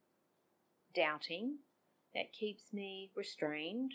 [0.95, 1.59] doubting,
[2.15, 3.93] that keeps me restrained.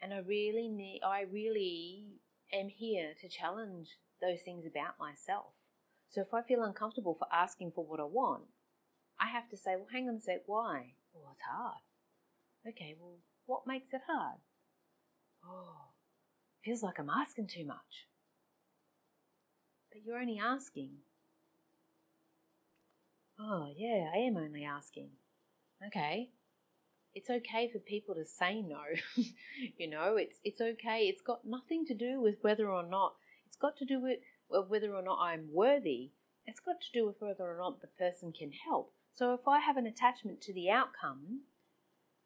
[0.00, 2.20] And I really need, I really
[2.52, 5.52] am here to challenge those things about myself.
[6.08, 8.44] So if I feel uncomfortable for asking for what I want,
[9.18, 10.94] I have to say, well, hang on a sec, why?
[11.12, 11.78] Well, it's hard.
[12.66, 14.38] Okay, well, what makes it hard?
[15.44, 15.88] Oh,
[16.64, 18.06] feels like I'm asking too much.
[19.90, 20.90] But you're only asking.
[23.38, 25.10] Oh, yeah, I am only asking.
[25.86, 26.30] Okay.
[27.14, 28.80] It's okay for people to say no.
[29.76, 31.08] you know, it's it's okay.
[31.08, 33.14] It's got nothing to do with whether or not
[33.46, 34.20] it's got to do with
[34.68, 36.12] whether or not I'm worthy.
[36.46, 38.92] It's got to do with whether or not the person can help.
[39.12, 41.42] So if I have an attachment to the outcome,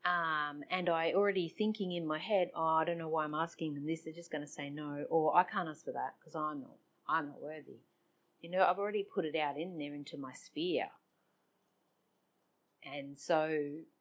[0.07, 3.75] um, and I already thinking in my head, oh, I don't know why I'm asking
[3.75, 4.03] them this.
[4.03, 6.77] They're just going to say no, or I can't ask for that because I'm not,
[7.09, 7.81] I'm not worthy.
[8.41, 10.87] You know, I've already put it out in there into my sphere,
[12.85, 13.51] and so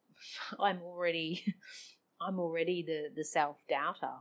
[0.60, 1.44] I'm already,
[2.20, 4.14] I'm already the the self doubter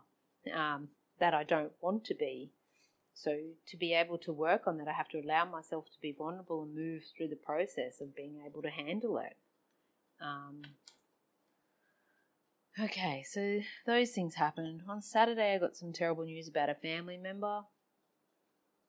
[0.55, 0.87] um,
[1.19, 2.51] that I don't want to be.
[3.13, 6.15] So to be able to work on that, I have to allow myself to be
[6.17, 9.37] vulnerable and move through the process of being able to handle it.
[10.19, 10.63] Um,
[12.77, 14.81] Okay, so those things happened.
[14.89, 17.61] On Saturday, I got some terrible news about a family member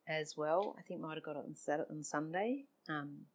[0.09, 0.75] as well.
[0.77, 3.27] I think might have got it on Sunday, um,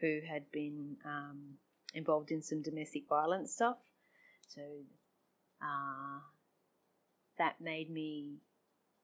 [0.00, 1.58] who had been um,
[1.92, 3.76] involved in some domestic violence stuff.
[4.48, 4.62] So
[5.60, 6.20] uh,
[7.36, 8.38] that made me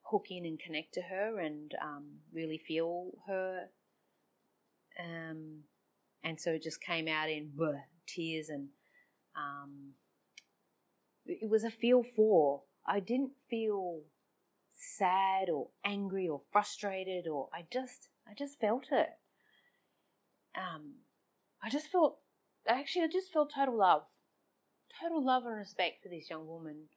[0.01, 3.69] hook in and connect to her and um, really feel her.
[4.99, 5.65] Um,
[6.25, 8.69] and so it just came out in bleh, tears and
[9.37, 9.93] um,
[11.29, 12.63] it was a feel for.
[12.87, 14.01] I didn't feel
[14.73, 19.11] sad or angry or frustrated or I just I just felt it.
[20.57, 20.95] Um
[21.63, 22.19] I just felt
[22.67, 24.05] actually I just felt total love.
[25.01, 26.89] Total love and respect for this young woman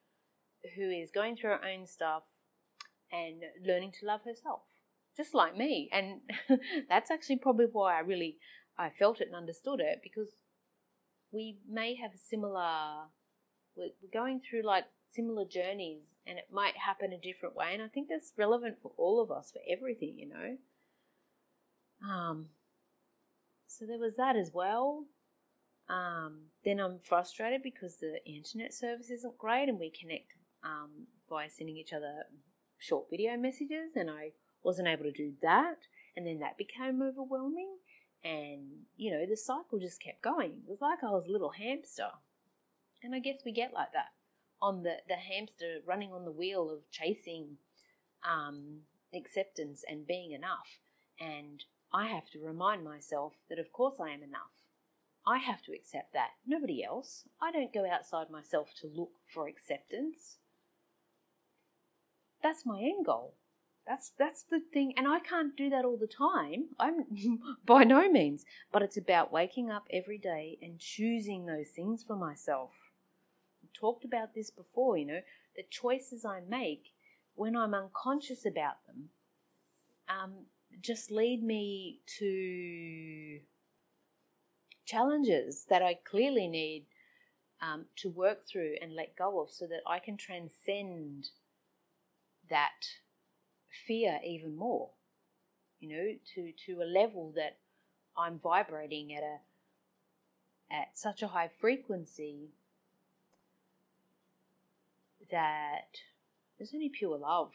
[0.76, 2.24] who is going through her own stuff
[3.12, 4.62] and learning to love herself.
[5.18, 5.90] Just like me.
[5.92, 6.22] And
[6.90, 8.38] that's actually probably why I really
[8.78, 10.30] I felt it and understood it because
[11.32, 13.08] we may have similar
[13.76, 17.88] we're, going through like similar journeys and it might happen a different way and i
[17.88, 20.58] think that's relevant for all of us for everything you know?
[22.08, 22.48] Um
[23.68, 25.06] so there was that as well.
[25.90, 31.48] Um then i'm frustrated because the internet service isn't great and we connect um by
[31.48, 32.24] sending each other
[32.78, 34.32] short video messages and i
[34.64, 35.78] wasn't able to do that
[36.16, 37.76] and then that became overwhelming
[38.24, 38.62] and
[38.96, 40.52] you know the cycle just kept going.
[40.52, 42.10] It was like i was a little hamster
[43.04, 44.10] and I guess we get like that
[44.62, 47.58] on the, the hamster running on the wheel of chasing
[48.24, 48.82] um,
[49.14, 50.80] acceptance and being enough.
[51.20, 54.52] And I have to remind myself that, of course, I am enough.
[55.26, 56.32] I have to accept that.
[56.46, 57.24] Nobody else.
[57.42, 60.38] I don't go outside myself to look for acceptance.
[62.42, 63.36] That's my end goal.
[63.88, 66.70] That's that's the thing, and I can't do that all the time.
[66.80, 67.06] I'm
[67.66, 72.16] by no means, but it's about waking up every day and choosing those things for
[72.16, 72.72] myself
[73.74, 75.22] talked about this before, you know,
[75.56, 76.88] the choices I make
[77.36, 79.10] when I'm unconscious about them
[80.10, 80.34] um,
[80.82, 83.40] just lead me to
[84.86, 86.86] challenges that I clearly need
[87.62, 91.30] um, to work through and let go of so that I can transcend
[92.50, 92.86] that
[93.88, 94.90] fear even more,
[95.80, 97.58] you know, to, to a level that
[98.18, 99.38] I'm vibrating at a
[100.74, 102.50] at such a high frequency
[105.32, 105.98] that
[106.58, 107.54] there's only pure love.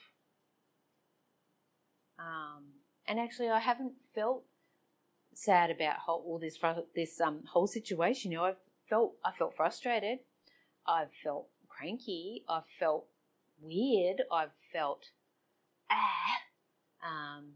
[2.18, 2.64] Um,
[3.06, 4.44] and actually, I haven't felt
[5.34, 6.58] sad about whole, all this
[6.94, 8.32] this um, whole situation.
[8.32, 8.56] You know, I've
[8.88, 10.20] felt I felt frustrated.
[10.86, 12.44] I've felt cranky.
[12.48, 13.06] I've felt
[13.60, 14.22] weird.
[14.32, 15.10] I've felt
[15.90, 16.36] ah.
[17.04, 17.52] Um,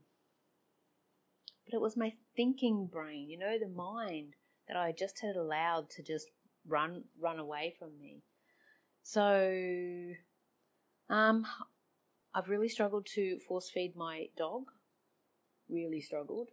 [1.64, 4.34] but it was my thinking brain, you know, the mind
[4.68, 6.26] that I just had allowed to just
[6.66, 8.22] run run away from me.
[9.02, 10.12] So,
[11.08, 11.46] um,
[12.34, 14.64] I've really struggled to force feed my dog.
[15.68, 16.48] Really struggled.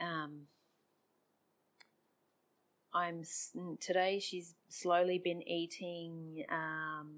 [0.00, 0.46] Um,
[2.92, 3.22] I'm
[3.80, 4.18] today.
[4.18, 7.10] She's slowly been eating um,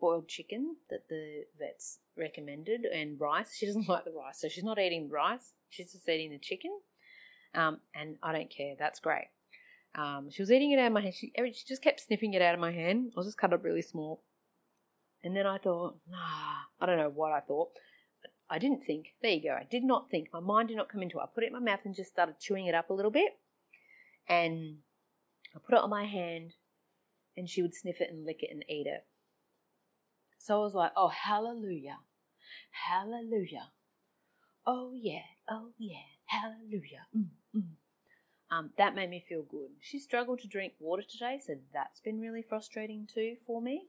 [0.00, 3.54] boiled chicken that the vets recommended and rice.
[3.54, 5.52] She doesn't like the rice, so she's not eating rice.
[5.68, 6.72] She's just eating the chicken.
[7.54, 8.74] Um, and I don't care.
[8.78, 9.28] That's great.
[9.94, 11.14] Um, she was eating it out of my hand.
[11.14, 13.12] She, she just kept sniffing it out of my hand.
[13.14, 14.22] I was just cut up really small.
[15.22, 17.70] And then I thought, nah, I don't know what I thought.
[18.48, 19.14] I didn't think.
[19.22, 19.54] There you go.
[19.54, 20.28] I did not think.
[20.32, 21.22] My mind did not come into it.
[21.22, 23.32] I put it in my mouth and just started chewing it up a little bit.
[24.28, 24.78] And
[25.54, 26.54] I put it on my hand,
[27.36, 29.04] and she would sniff it and lick it and eat it.
[30.38, 31.98] So I was like, oh, hallelujah.
[32.70, 33.70] Hallelujah.
[34.66, 35.22] Oh, yeah.
[35.48, 35.98] Oh, yeah.
[36.26, 37.06] Hallelujah.
[37.16, 37.26] Mm,
[37.56, 37.62] mm.
[38.52, 39.70] Um, that made me feel good.
[39.80, 43.84] She struggled to drink water today, so that's been really frustrating too for me.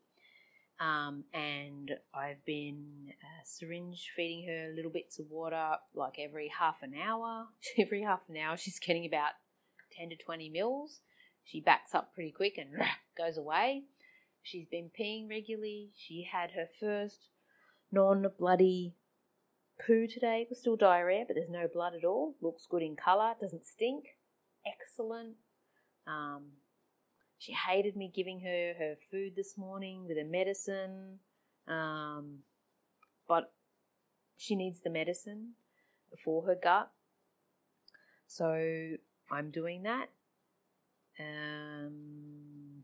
[0.80, 6.78] Um, and I've been uh, syringe feeding her little bits of water like every half
[6.84, 7.48] an hour.
[7.80, 9.32] every half an hour, she's getting about
[9.98, 11.02] 10 to 20 mils.
[11.44, 12.70] She backs up pretty quick and
[13.18, 13.84] goes away.
[14.44, 15.90] She's been peeing regularly.
[15.96, 17.30] She had her first
[17.92, 18.96] non bloody
[19.86, 20.42] poo today.
[20.42, 22.36] It was still diarrhea, but there's no blood at all.
[22.42, 24.06] Looks good in colour, doesn't stink
[24.66, 25.36] excellent.
[26.08, 26.44] Um,
[27.38, 31.20] she hated me giving her her food this morning with her medicine,
[31.68, 32.40] um,
[33.28, 33.52] but
[34.38, 35.54] she needs the medicine
[36.24, 36.92] for her gut.
[38.28, 38.98] So
[39.32, 40.10] I'm doing that.
[41.20, 42.84] Um,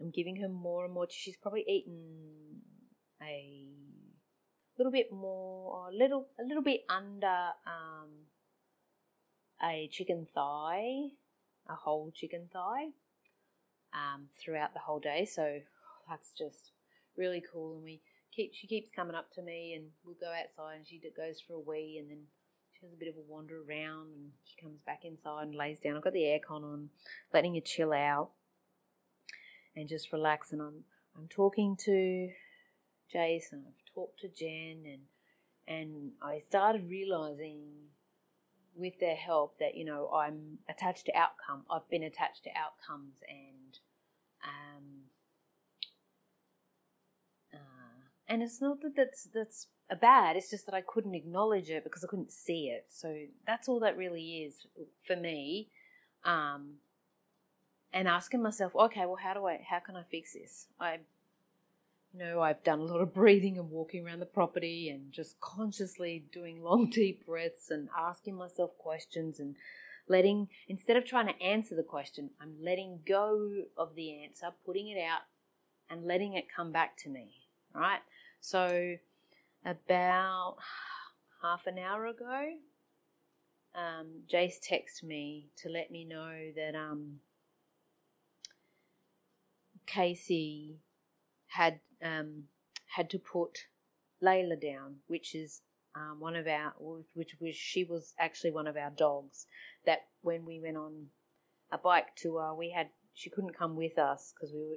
[0.00, 1.06] I'm giving her more and more.
[1.10, 2.62] She's probably eaten
[3.22, 3.66] a
[4.78, 8.10] little bit more, a little, a little bit under um,
[9.64, 11.10] a chicken thigh,
[11.68, 12.88] a whole chicken thigh.
[13.92, 15.24] um, throughout the whole day.
[15.24, 15.60] So
[16.08, 16.72] that's just
[17.16, 17.76] really cool.
[17.76, 18.00] And we
[18.34, 21.54] keep she keeps coming up to me, and we'll go outside, and she goes for
[21.54, 22.24] a wee, and then
[22.72, 25.80] she has a bit of a wander around, and she comes back inside and lays
[25.80, 25.96] down.
[25.96, 26.90] I've got the aircon on,
[27.32, 28.30] letting her chill out
[29.76, 30.52] and just relax.
[30.52, 30.84] And I'm
[31.16, 32.30] I'm talking to
[33.12, 33.64] Jason.
[33.66, 35.02] I've talked to Jen, and
[35.68, 37.62] and I started realizing
[38.74, 41.64] with their help that you know I'm attached to outcome.
[41.70, 43.78] I've been attached to outcomes, and
[44.44, 44.84] um,
[47.52, 49.66] uh, and it's not that that's that's
[50.00, 50.36] bad.
[50.36, 52.86] It's just that I couldn't acknowledge it because I couldn't see it.
[52.88, 53.14] So
[53.46, 54.66] that's all that really is
[55.06, 55.68] for me.
[56.24, 56.74] Um,
[57.92, 60.66] and asking myself, okay, well, how do I, how can I fix this?
[60.80, 61.00] I,
[62.12, 65.40] you know, I've done a lot of breathing and walking around the property and just
[65.40, 69.56] consciously doing long, deep breaths and asking myself questions and
[70.08, 74.88] letting, instead of trying to answer the question, I'm letting go of the answer, putting
[74.88, 75.22] it out
[75.88, 77.30] and letting it come back to me,
[77.74, 78.00] right?
[78.40, 78.96] So,
[79.64, 80.56] about
[81.42, 82.48] half an hour ago,
[83.74, 87.20] um, Jace texted me to let me know that um,
[89.86, 90.80] Casey
[91.52, 92.44] had um,
[92.86, 93.58] had to put
[94.22, 95.60] Layla down, which is
[95.94, 96.72] um, one of our,
[97.14, 99.46] which was she was actually one of our dogs.
[99.84, 101.06] That when we went on
[101.70, 104.76] a bike tour, we had she couldn't come with us because we were,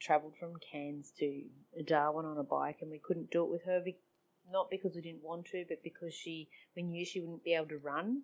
[0.00, 1.42] travelled from Cairns to
[1.86, 3.82] Darwin on a bike, and we couldn't do it with her.
[4.50, 7.68] Not because we didn't want to, but because she we knew she wouldn't be able
[7.68, 8.22] to run,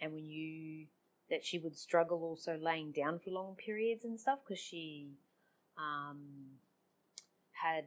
[0.00, 0.86] and we knew
[1.30, 5.08] that she would struggle also laying down for long periods and stuff because she
[5.78, 6.58] um,
[7.62, 7.84] had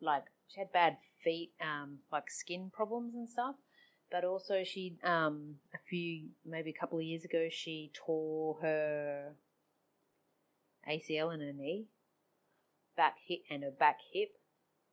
[0.00, 3.56] like she had bad feet, um, like skin problems and stuff.
[4.10, 9.34] But also, she um, a few maybe a couple of years ago, she tore her
[10.88, 11.86] ACL in her knee,
[12.96, 14.30] back hip, and her back hip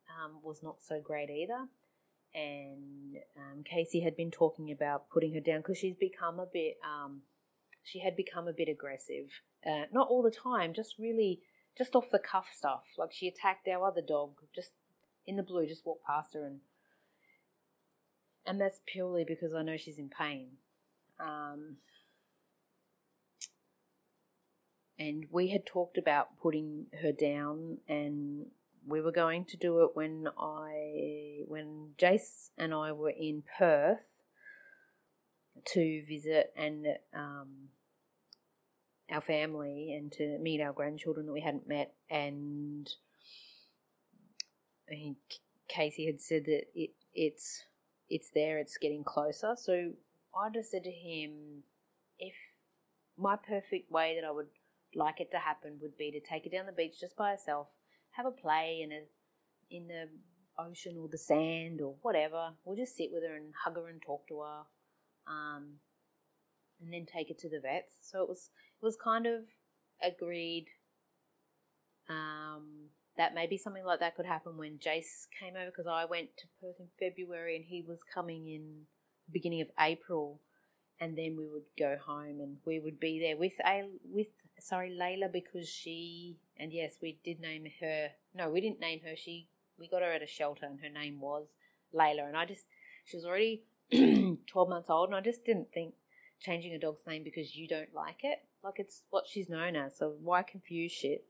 [0.09, 1.67] um, was not so great either.
[2.33, 6.77] And um, Casey had been talking about putting her down because she's become a bit,
[6.83, 7.23] um,
[7.83, 9.27] she had become a bit aggressive.
[9.65, 11.41] Uh, not all the time, just really
[11.77, 12.83] just off the cuff stuff.
[12.97, 14.71] Like she attacked our other dog just
[15.25, 16.59] in the blue, just walked past her and
[18.45, 20.53] and that's purely because I know she's in pain.
[21.19, 21.77] Um,
[24.97, 28.47] and we had talked about putting her down and
[28.87, 34.05] we were going to do it when I when Jace and I were in Perth
[35.73, 37.69] to visit and um,
[39.11, 41.93] our family and to meet our grandchildren that we hadn't met.
[42.09, 42.89] And
[44.89, 45.17] I think
[45.67, 47.65] Casey had said that it it's
[48.09, 49.55] it's there, it's getting closer.
[49.55, 49.91] So
[50.35, 51.63] I just said to him,
[52.19, 52.35] if
[53.17, 54.47] my perfect way that I would
[54.95, 57.67] like it to happen would be to take her down the beach just by herself,
[58.11, 59.01] have a play in a
[59.69, 60.09] in the
[60.59, 62.51] ocean or the sand or whatever.
[62.63, 64.61] We'll just sit with her and hug her and talk to her,
[65.27, 65.79] um,
[66.81, 67.93] and then take her to the vets.
[68.01, 68.49] So it was
[68.81, 69.41] was kind of
[70.03, 70.67] agreed
[72.09, 76.29] um, that maybe something like that could happen when Jace came over because I went
[76.37, 78.85] to Perth in February and he was coming in
[79.27, 80.39] the beginning of April,
[80.99, 84.27] and then we would go home and we would be there with a with
[84.59, 89.15] sorry Layla because she and yes we did name her no we didn't name her.
[89.15, 89.47] She
[89.79, 91.47] we got her at a shelter and her name was
[91.93, 92.27] Layla.
[92.27, 92.65] And I just
[93.05, 95.95] she was already 12 months old and I just didn't think
[96.39, 98.39] changing a dog's name because you don't like it.
[98.63, 101.25] Like it's what she's known as, so why confuse shit?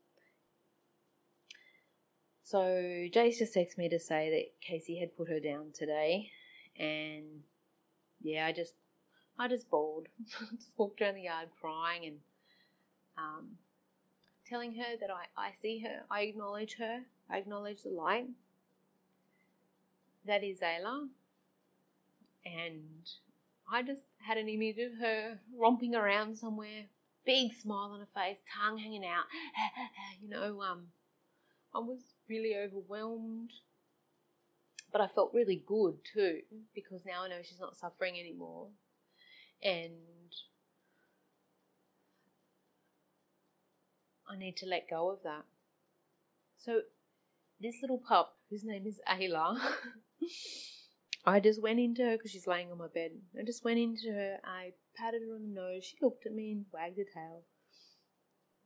[2.43, 6.32] So Jace just texted me to say that Casey had put her down today,
[6.77, 7.43] and
[8.21, 8.73] yeah, I just,
[9.39, 12.17] I just bawled, just walked around the yard crying and
[13.17, 13.51] um,
[14.45, 18.27] telling her that I, I see her, I acknowledge her, I acknowledge the light.
[20.25, 21.07] That is Ayla,
[22.45, 23.09] and
[23.71, 26.88] I just had an image of her romping around somewhere,
[27.26, 29.26] big smile on her face, tongue hanging out.
[30.22, 30.88] you know, um,
[31.74, 31.99] I was
[32.30, 33.51] really overwhelmed,
[34.91, 36.41] but I felt really good too
[36.74, 38.67] because now I know she's not suffering anymore,
[39.63, 39.93] and
[44.30, 45.43] I need to let go of that.
[46.57, 46.82] So,
[47.59, 49.59] this little pup, whose name is Ayla.
[51.26, 53.11] I just went into her because she's laying on my bed.
[53.39, 54.38] I just went into her.
[54.43, 55.86] I patted her on the nose.
[55.86, 57.43] She looked at me and wagged her tail.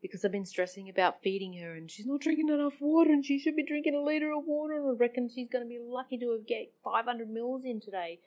[0.02, 3.40] Because I've been stressing about feeding her and she's not drinking enough water and she
[3.40, 6.18] should be drinking a litre of water and I reckon she's going to be lucky
[6.20, 8.20] to have get 500 mils in today.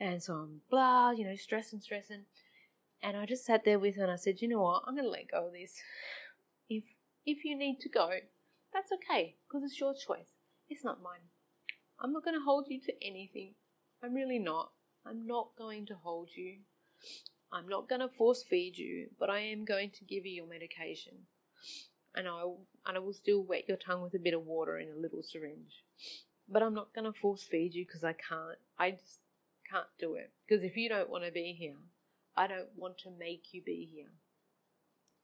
[0.00, 2.24] And so I'm blah, you know, stressing, stressing.
[3.02, 5.04] And I just sat there with her and I said, you know what, I'm going
[5.04, 5.74] to let go of this.
[6.68, 6.84] If
[7.26, 8.10] If you need to go,
[8.72, 10.30] that's okay because it's your choice.
[10.68, 11.28] It's not mine.
[12.00, 13.54] I'm not going to hold you to anything.
[14.02, 14.70] I'm really not.
[15.06, 16.58] I'm not going to hold you.
[17.52, 20.46] I'm not going to force feed you, but I am going to give you your
[20.46, 21.14] medication.
[22.14, 22.42] And I,
[22.86, 25.22] and I will still wet your tongue with a bit of water in a little
[25.22, 25.84] syringe.
[26.48, 28.58] But I'm not going to force feed you because I can't.
[28.78, 29.20] I just
[29.70, 30.32] can't do it.
[30.46, 31.76] Because if you don't want to be here,
[32.36, 34.12] I don't want to make you be here.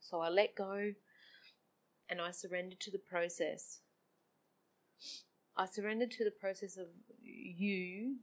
[0.01, 0.93] So I let go
[2.09, 3.81] and I surrendered to the process.
[5.57, 6.87] I surrendered to the process of
[7.23, 8.17] you,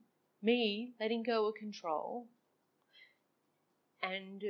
[0.43, 2.27] me, letting go of control,
[4.01, 4.43] and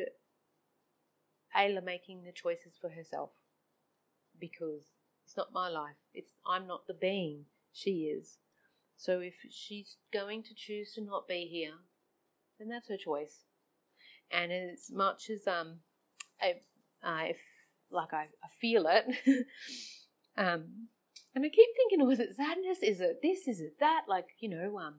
[1.56, 3.30] Ayla making the choices for herself
[4.40, 5.96] because it's not my life.
[6.14, 7.46] It's I'm not the being.
[7.72, 8.38] She is.
[8.98, 11.74] So if she's going to choose to not be here,
[12.60, 13.42] then that's her choice.
[14.32, 15.80] And as much as um,
[16.42, 16.56] I,
[17.04, 17.36] I
[17.92, 19.06] like I, I feel it,
[20.38, 20.88] um,
[21.36, 22.80] and I keep thinking, is it sadness?
[22.82, 23.48] Is it this?
[23.48, 24.04] Is it that?
[24.08, 24.96] Like you know, um,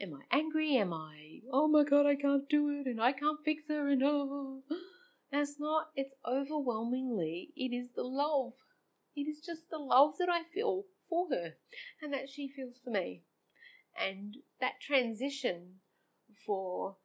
[0.00, 0.76] am I angry?
[0.76, 1.40] Am I?
[1.52, 4.62] Oh my god, I can't do it, and I can't fix her, and oh,
[5.32, 5.88] that's not.
[5.96, 7.50] It's overwhelmingly.
[7.56, 8.52] It is the love.
[9.16, 11.54] It is just the love that I feel for her,
[12.02, 13.22] and that she feels for me,
[13.98, 15.80] and that transition
[16.44, 16.96] for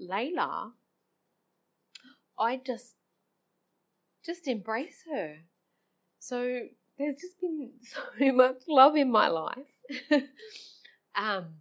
[0.00, 0.72] Layla,
[2.38, 2.94] I just
[4.24, 5.38] just embrace her.
[6.20, 6.60] So
[6.98, 9.72] there's just been so much love in my life.
[11.14, 11.54] um,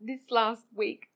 [0.00, 1.08] this last week,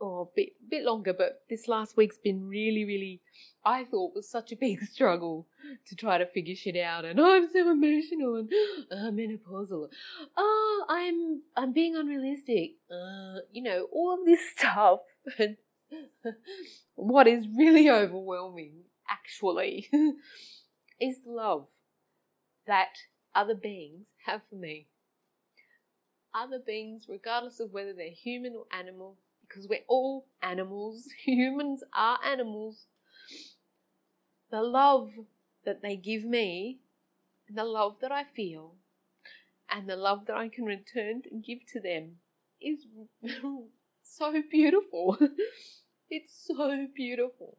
[0.00, 3.20] or a bit bit longer, but this last week's been really, really.
[3.64, 5.46] I thought was such a big struggle
[5.86, 8.50] to try to figure shit out, and oh, I'm so emotional and
[8.90, 9.88] I'm menopausal.
[10.36, 12.72] Oh, I'm I'm being unrealistic.
[12.90, 15.00] Uh, you know all of this stuff,
[15.38, 15.56] and
[16.94, 19.88] what is really overwhelming, actually,
[21.00, 21.68] is love
[22.66, 22.94] that
[23.34, 24.86] other beings have for me.
[26.34, 32.18] Other beings, regardless of whether they're human or animal, because we're all animals, humans are
[32.24, 32.86] animals.
[34.50, 35.12] The love
[35.64, 36.80] that they give me,
[37.48, 38.76] the love that I feel,
[39.70, 42.16] and the love that I can return and give to them
[42.60, 42.86] is
[44.02, 45.18] so beautiful.
[46.10, 47.58] it's so beautiful.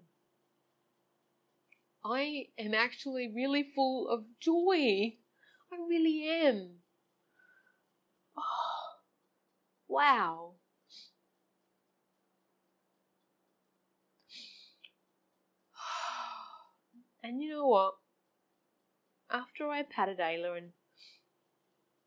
[2.05, 5.15] I am actually really full of joy.
[5.71, 6.82] I really am.
[8.37, 8.41] Oh,
[9.87, 10.53] wow.
[17.23, 17.93] And you know what?
[19.31, 20.71] After I patted Ayla and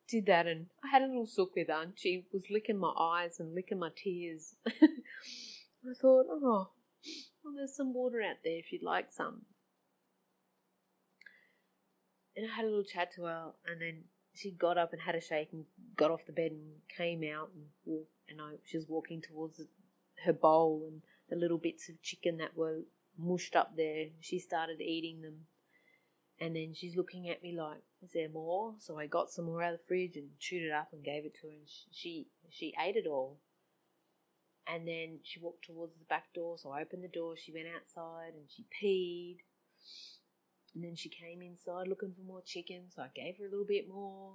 [0.08, 2.92] did that, and I had a little sook with her, and she was licking my
[2.98, 4.54] eyes and licking my tears.
[4.66, 6.70] I thought, oh,
[7.42, 9.46] well, there's some water out there if you'd like some
[12.36, 14.04] and I had a little chat to her, and then
[14.36, 15.64] she got up and had a shake and
[15.96, 19.60] got off the bed and came out and walked, and I she was walking towards
[20.24, 22.82] her bowl and the little bits of chicken that were
[23.18, 24.06] mushed up there.
[24.20, 25.46] She started eating them,
[26.38, 29.62] and then she's looking at me like, "Is there more?" So I got some more
[29.62, 32.28] out of the fridge and chewed it up and gave it to her, and she
[32.50, 33.40] she ate it all.
[34.68, 37.36] And then she walked towards the back door, so I opened the door.
[37.36, 39.38] She went outside and she peed
[40.76, 43.64] and then she came inside looking for more chicken, so I gave her a little
[43.64, 44.34] bit more.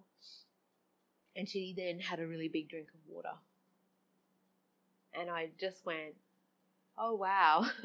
[1.35, 3.35] And she then had a really big drink of water.
[5.13, 6.15] And I just went,
[6.97, 7.67] oh wow.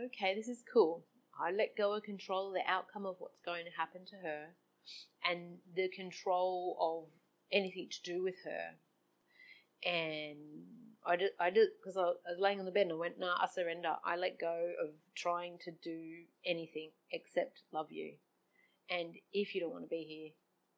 [0.00, 1.04] okay, this is cool.
[1.40, 4.46] I let go of control of the outcome of what's going to happen to her
[5.30, 7.04] and the control of
[7.52, 8.74] anything to do with her.
[9.88, 10.64] And
[11.08, 13.34] I did, I did, because I, was laying on the bed and I went, nah,
[13.40, 13.94] I surrender.
[14.04, 18.12] I let go of trying to do anything except love you.
[18.90, 20.30] And if you don't want to be here,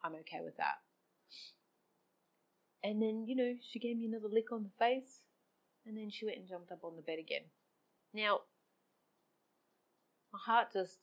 [0.05, 0.77] I'm okay with that.
[2.85, 5.23] And then, you know, she gave me another lick on the face,
[5.85, 7.43] and then she went and jumped up on the bed again.
[8.15, 8.41] Now,
[10.33, 10.99] my heart just,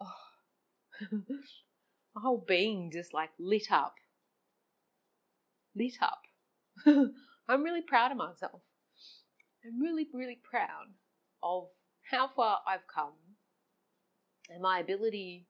[0.00, 0.12] oh,
[1.10, 3.94] my whole being just like lit up.
[5.74, 6.20] Lit up.
[7.48, 8.60] I'm really proud of myself.
[9.64, 10.92] I'm really, really proud
[11.42, 11.68] of
[12.10, 13.14] how far I've come
[14.50, 15.46] and my ability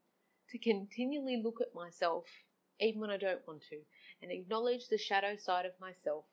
[0.51, 2.25] to continually look at myself
[2.81, 3.79] even when I don't want to
[4.23, 6.25] and acknowledge the shadow side of myself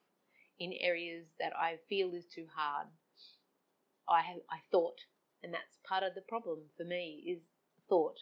[0.59, 2.87] in areas that I feel is too hard.
[4.07, 4.99] I have I thought,
[5.43, 7.41] and that's part of the problem for me is
[7.89, 8.19] thought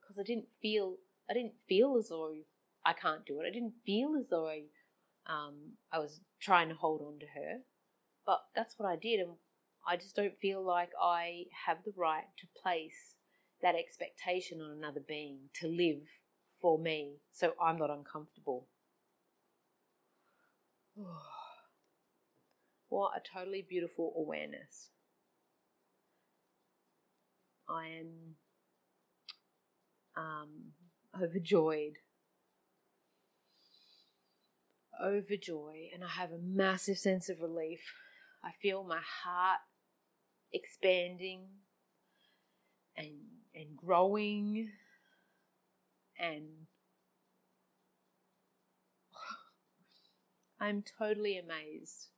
[0.00, 0.96] because I didn't feel
[1.30, 2.34] I didn't feel as though
[2.84, 3.46] I can't do it.
[3.46, 4.64] I didn't feel as though I
[5.28, 7.58] um, I was trying to hold on to her,
[8.24, 9.30] but that's what I did, and
[9.86, 13.14] I just don't feel like I have the right to place
[13.62, 16.02] that expectation on another being to live
[16.60, 18.66] for me so I'm not uncomfortable.
[22.88, 24.90] what a totally beautiful awareness.
[27.68, 28.36] I am
[30.16, 30.72] um,
[31.20, 31.98] overjoyed.
[35.02, 37.80] Overjoyed, and I have a massive sense of relief.
[38.42, 39.60] I feel my heart
[40.52, 41.42] expanding
[42.96, 43.12] and
[43.54, 44.70] and growing
[46.18, 46.44] and
[50.60, 52.08] I'm totally amazed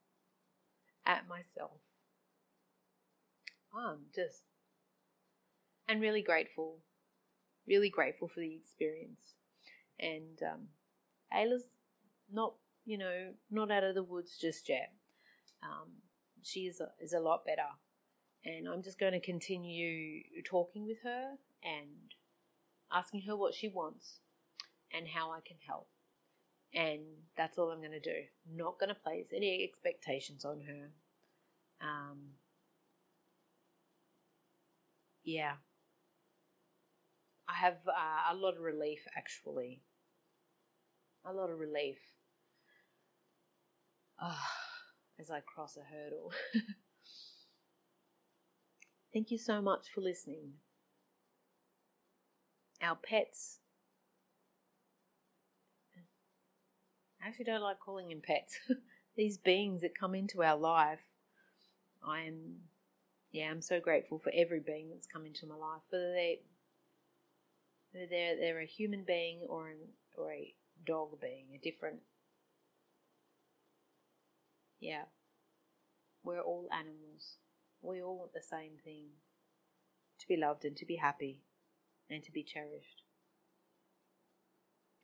[1.05, 1.81] at myself.
[3.75, 4.45] I'm just
[5.89, 6.79] and really grateful,
[7.67, 9.35] really grateful for the experience.
[9.99, 10.69] And um,
[11.33, 11.65] Ayla's
[12.31, 12.55] not,
[12.89, 14.95] you know, not out of the woods just yet.
[15.63, 15.89] Um,
[16.43, 17.69] she is a, is a lot better,
[18.47, 21.33] and I'm just going to continue talking with her
[21.63, 22.15] and
[22.91, 24.21] asking her what she wants
[24.91, 25.89] and how I can help.
[26.73, 27.01] And
[27.37, 28.23] that's all I'm going to do.
[28.51, 30.89] Not going to place any expectations on her.
[31.83, 32.19] Um,
[35.25, 35.53] yeah.
[37.47, 39.83] I have uh, a lot of relief actually.
[41.27, 41.99] A lot of relief.
[45.21, 46.33] As I cross a hurdle.
[49.13, 50.53] Thank you so much for listening.
[52.83, 53.59] Our pets.
[57.23, 58.59] I actually don't like calling them pets.
[59.17, 61.01] These beings that come into our life.
[62.07, 62.59] I am,
[63.33, 66.41] yeah, I'm so grateful for every being that's come into my life, whether they
[67.93, 69.79] they're they're a human being or an
[70.17, 70.55] or a
[70.87, 72.01] dog being, a different.
[74.81, 75.05] Yeah,
[76.25, 77.39] we're all animals.
[77.83, 79.09] We all want the same thing:
[80.21, 81.41] to be loved and to be happy,
[82.11, 83.03] and to be cherished.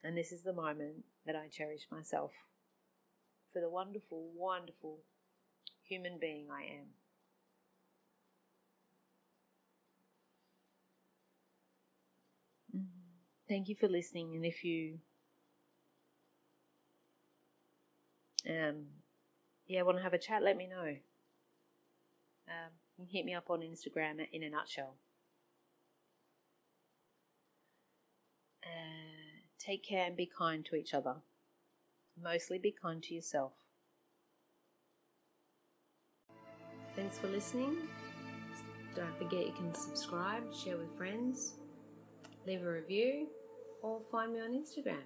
[0.03, 2.33] And this is the moment that I cherish myself
[3.53, 4.99] for the wonderful, wonderful
[5.83, 6.89] human being I am.
[13.49, 14.35] Thank you for listening.
[14.37, 14.99] And if you,
[18.49, 18.87] um,
[19.67, 20.97] yeah, want to have a chat, let me know.
[22.49, 24.95] Um, you can hit me up on Instagram Inner Nutshell.
[28.65, 31.17] Uh, take care and be kind to each other.
[32.23, 33.53] Mostly be kind to yourself.
[36.95, 37.77] Thanks for listening.
[38.95, 41.55] Don't forget you can subscribe, share with friends
[42.47, 43.29] leave a review,
[43.83, 45.03] or find me on Instagram.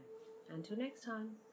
[0.50, 1.47] Until next time.